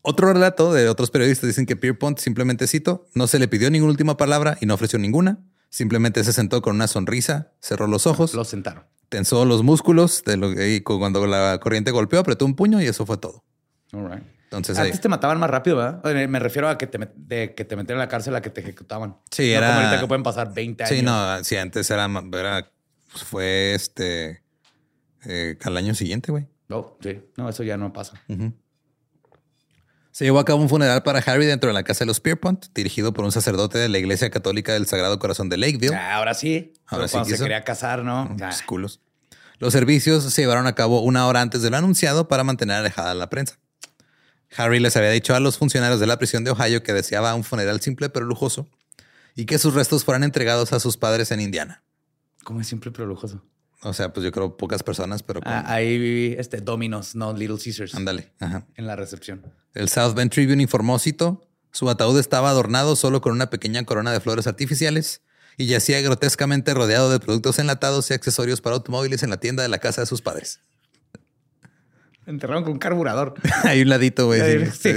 [0.02, 3.92] Otro relato de otros periodistas dicen que Pierpont simplemente cito, no se le pidió ninguna
[3.92, 5.38] última palabra y no ofreció ninguna.
[5.70, 8.84] Simplemente se sentó con una sonrisa, cerró los ojos, Lo sentaron.
[9.08, 12.86] tensó los músculos de lo y cu- cuando la corriente golpeó, apretó un puño y
[12.86, 13.44] eso fue todo.
[13.92, 14.22] All right.
[14.44, 16.28] Entonces ahí- Antes te mataban más rápido, ¿verdad?
[16.28, 18.60] Me refiero a que te, de que te metieron en la cárcel a que te
[18.60, 19.16] ejecutaban.
[19.30, 20.94] Sí, No era- como ahorita que pueden pasar 20 años.
[20.98, 22.70] Sí, no, sí, antes era, era
[23.12, 24.42] pues, fue este
[25.24, 26.48] eh, al año siguiente, güey.
[26.68, 27.20] No, sí.
[27.36, 28.20] No, eso ya no pasa.
[30.12, 32.66] Se llevó a cabo un funeral para Harry dentro de la casa de los Pierpont,
[32.74, 35.94] dirigido por un sacerdote de la Iglesia Católica del Sagrado Corazón de Lakeville.
[35.94, 36.74] Ah, ahora sí.
[36.86, 38.28] Ahora Pero sí cuando se quería casar, ¿no?
[38.30, 39.00] Ah, Pues, culos.
[39.58, 43.12] Los servicios se llevaron a cabo una hora antes de lo anunciado para mantener alejada
[43.12, 43.58] a la prensa.
[44.54, 47.42] Harry les había dicho a los funcionarios de la prisión de Ohio que deseaba un
[47.42, 48.68] funeral simple pero lujoso
[49.34, 51.82] y que sus restos fueran entregados a sus padres en Indiana.
[52.44, 53.42] Como es simple pero lujoso.
[53.84, 57.32] O sea, pues yo creo pocas personas, pero con- Ah, ahí viví este Domino's, no
[57.32, 57.94] Little Caesars.
[57.94, 58.30] ándale.
[58.38, 58.64] Ajá.
[58.76, 59.42] En la recepción.
[59.74, 64.12] El South Bend Tribune informó, cito, su ataúd estaba adornado solo con una pequeña corona
[64.12, 65.22] de flores artificiales
[65.56, 69.68] y yacía grotescamente rodeado de productos enlatados y accesorios para automóviles en la tienda de
[69.68, 70.60] la casa de sus padres.
[72.26, 73.34] Enterraron con un carburador.
[73.64, 74.40] Ahí un ladito, güey.
[74.70, 74.90] Sí, sí.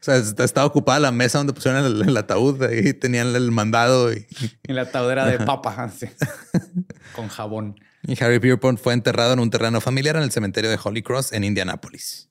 [0.00, 2.62] O sea, est- estaba ocupada la mesa donde pusieron el, el ataúd.
[2.62, 4.12] Ahí tenían el mandado.
[4.12, 4.26] Y,
[4.62, 5.90] En la taudera de papa.
[7.16, 7.74] con jabón.
[8.08, 11.32] Y Harry Pierpont fue enterrado en un terreno familiar en el cementerio de Holy Cross
[11.32, 12.28] en Indianápolis.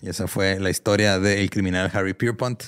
[0.00, 2.62] Y esa fue la historia del criminal Harry Pierpont.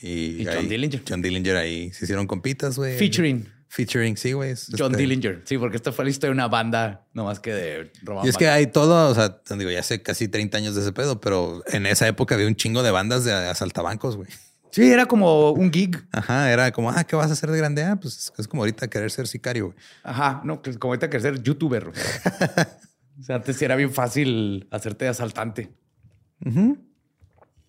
[0.00, 1.02] Y, Y John ahí- Dillinger.
[1.08, 2.96] John Dillinger ahí se hicieron compitas, güey.
[2.98, 4.54] Featuring Featuring, sí, güey.
[4.78, 5.42] John este, Dillinger.
[5.46, 8.28] Sí, porque esta fue la historia de una banda, no más que de robar Y
[8.28, 11.20] es que hay todo, o sea, digo, ya hace casi 30 años de ese pedo,
[11.20, 14.28] pero en esa época había un chingo de bandas de asaltabancos, güey.
[14.74, 16.04] Sí, era como un gig.
[16.10, 17.84] Ajá, era como, ah, ¿qué vas a hacer de grande?
[17.84, 19.66] Ah, pues es como ahorita querer ser sicario.
[19.66, 19.78] güey.
[20.02, 21.86] Ajá, no, como ahorita querer ser youtuber.
[23.20, 25.72] o sea, antes sí era bien fácil hacerte asaltante.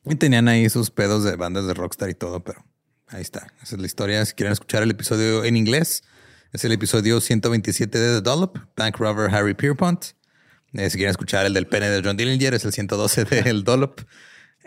[0.04, 2.66] Y tenían ahí sus pedos de bandas de rockstar y todo, pero
[3.10, 3.54] ahí está.
[3.62, 4.26] Esa es la historia.
[4.26, 6.02] Si quieren escuchar el episodio en inglés,
[6.54, 10.06] es el episodio 127 de The Dollop, Bank Robber Harry Pierpont.
[10.74, 13.64] Eh, si quieren escuchar el del pene de John Dillinger, es el 112 de El
[13.64, 14.02] Dollop.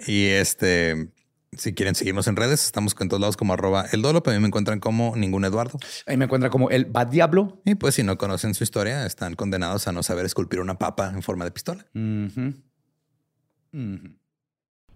[0.06, 1.10] Y este,
[1.58, 4.26] si quieren seguirnos en redes, estamos con todos lados como arroba el Dollop.
[4.28, 5.78] A mí me encuentran como ningún Eduardo.
[6.06, 7.60] Ahí me encuentra como el Bad Diablo.
[7.64, 11.12] Y pues si no conocen su historia, están condenados a no saber esculpir una papa
[11.14, 11.86] en forma de pistola.
[11.94, 12.54] Ujú.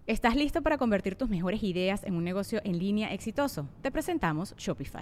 [0.05, 3.69] ¿Estás listo para convertir tus mejores ideas en un negocio en línea exitoso?
[3.81, 5.01] Te presentamos Shopify.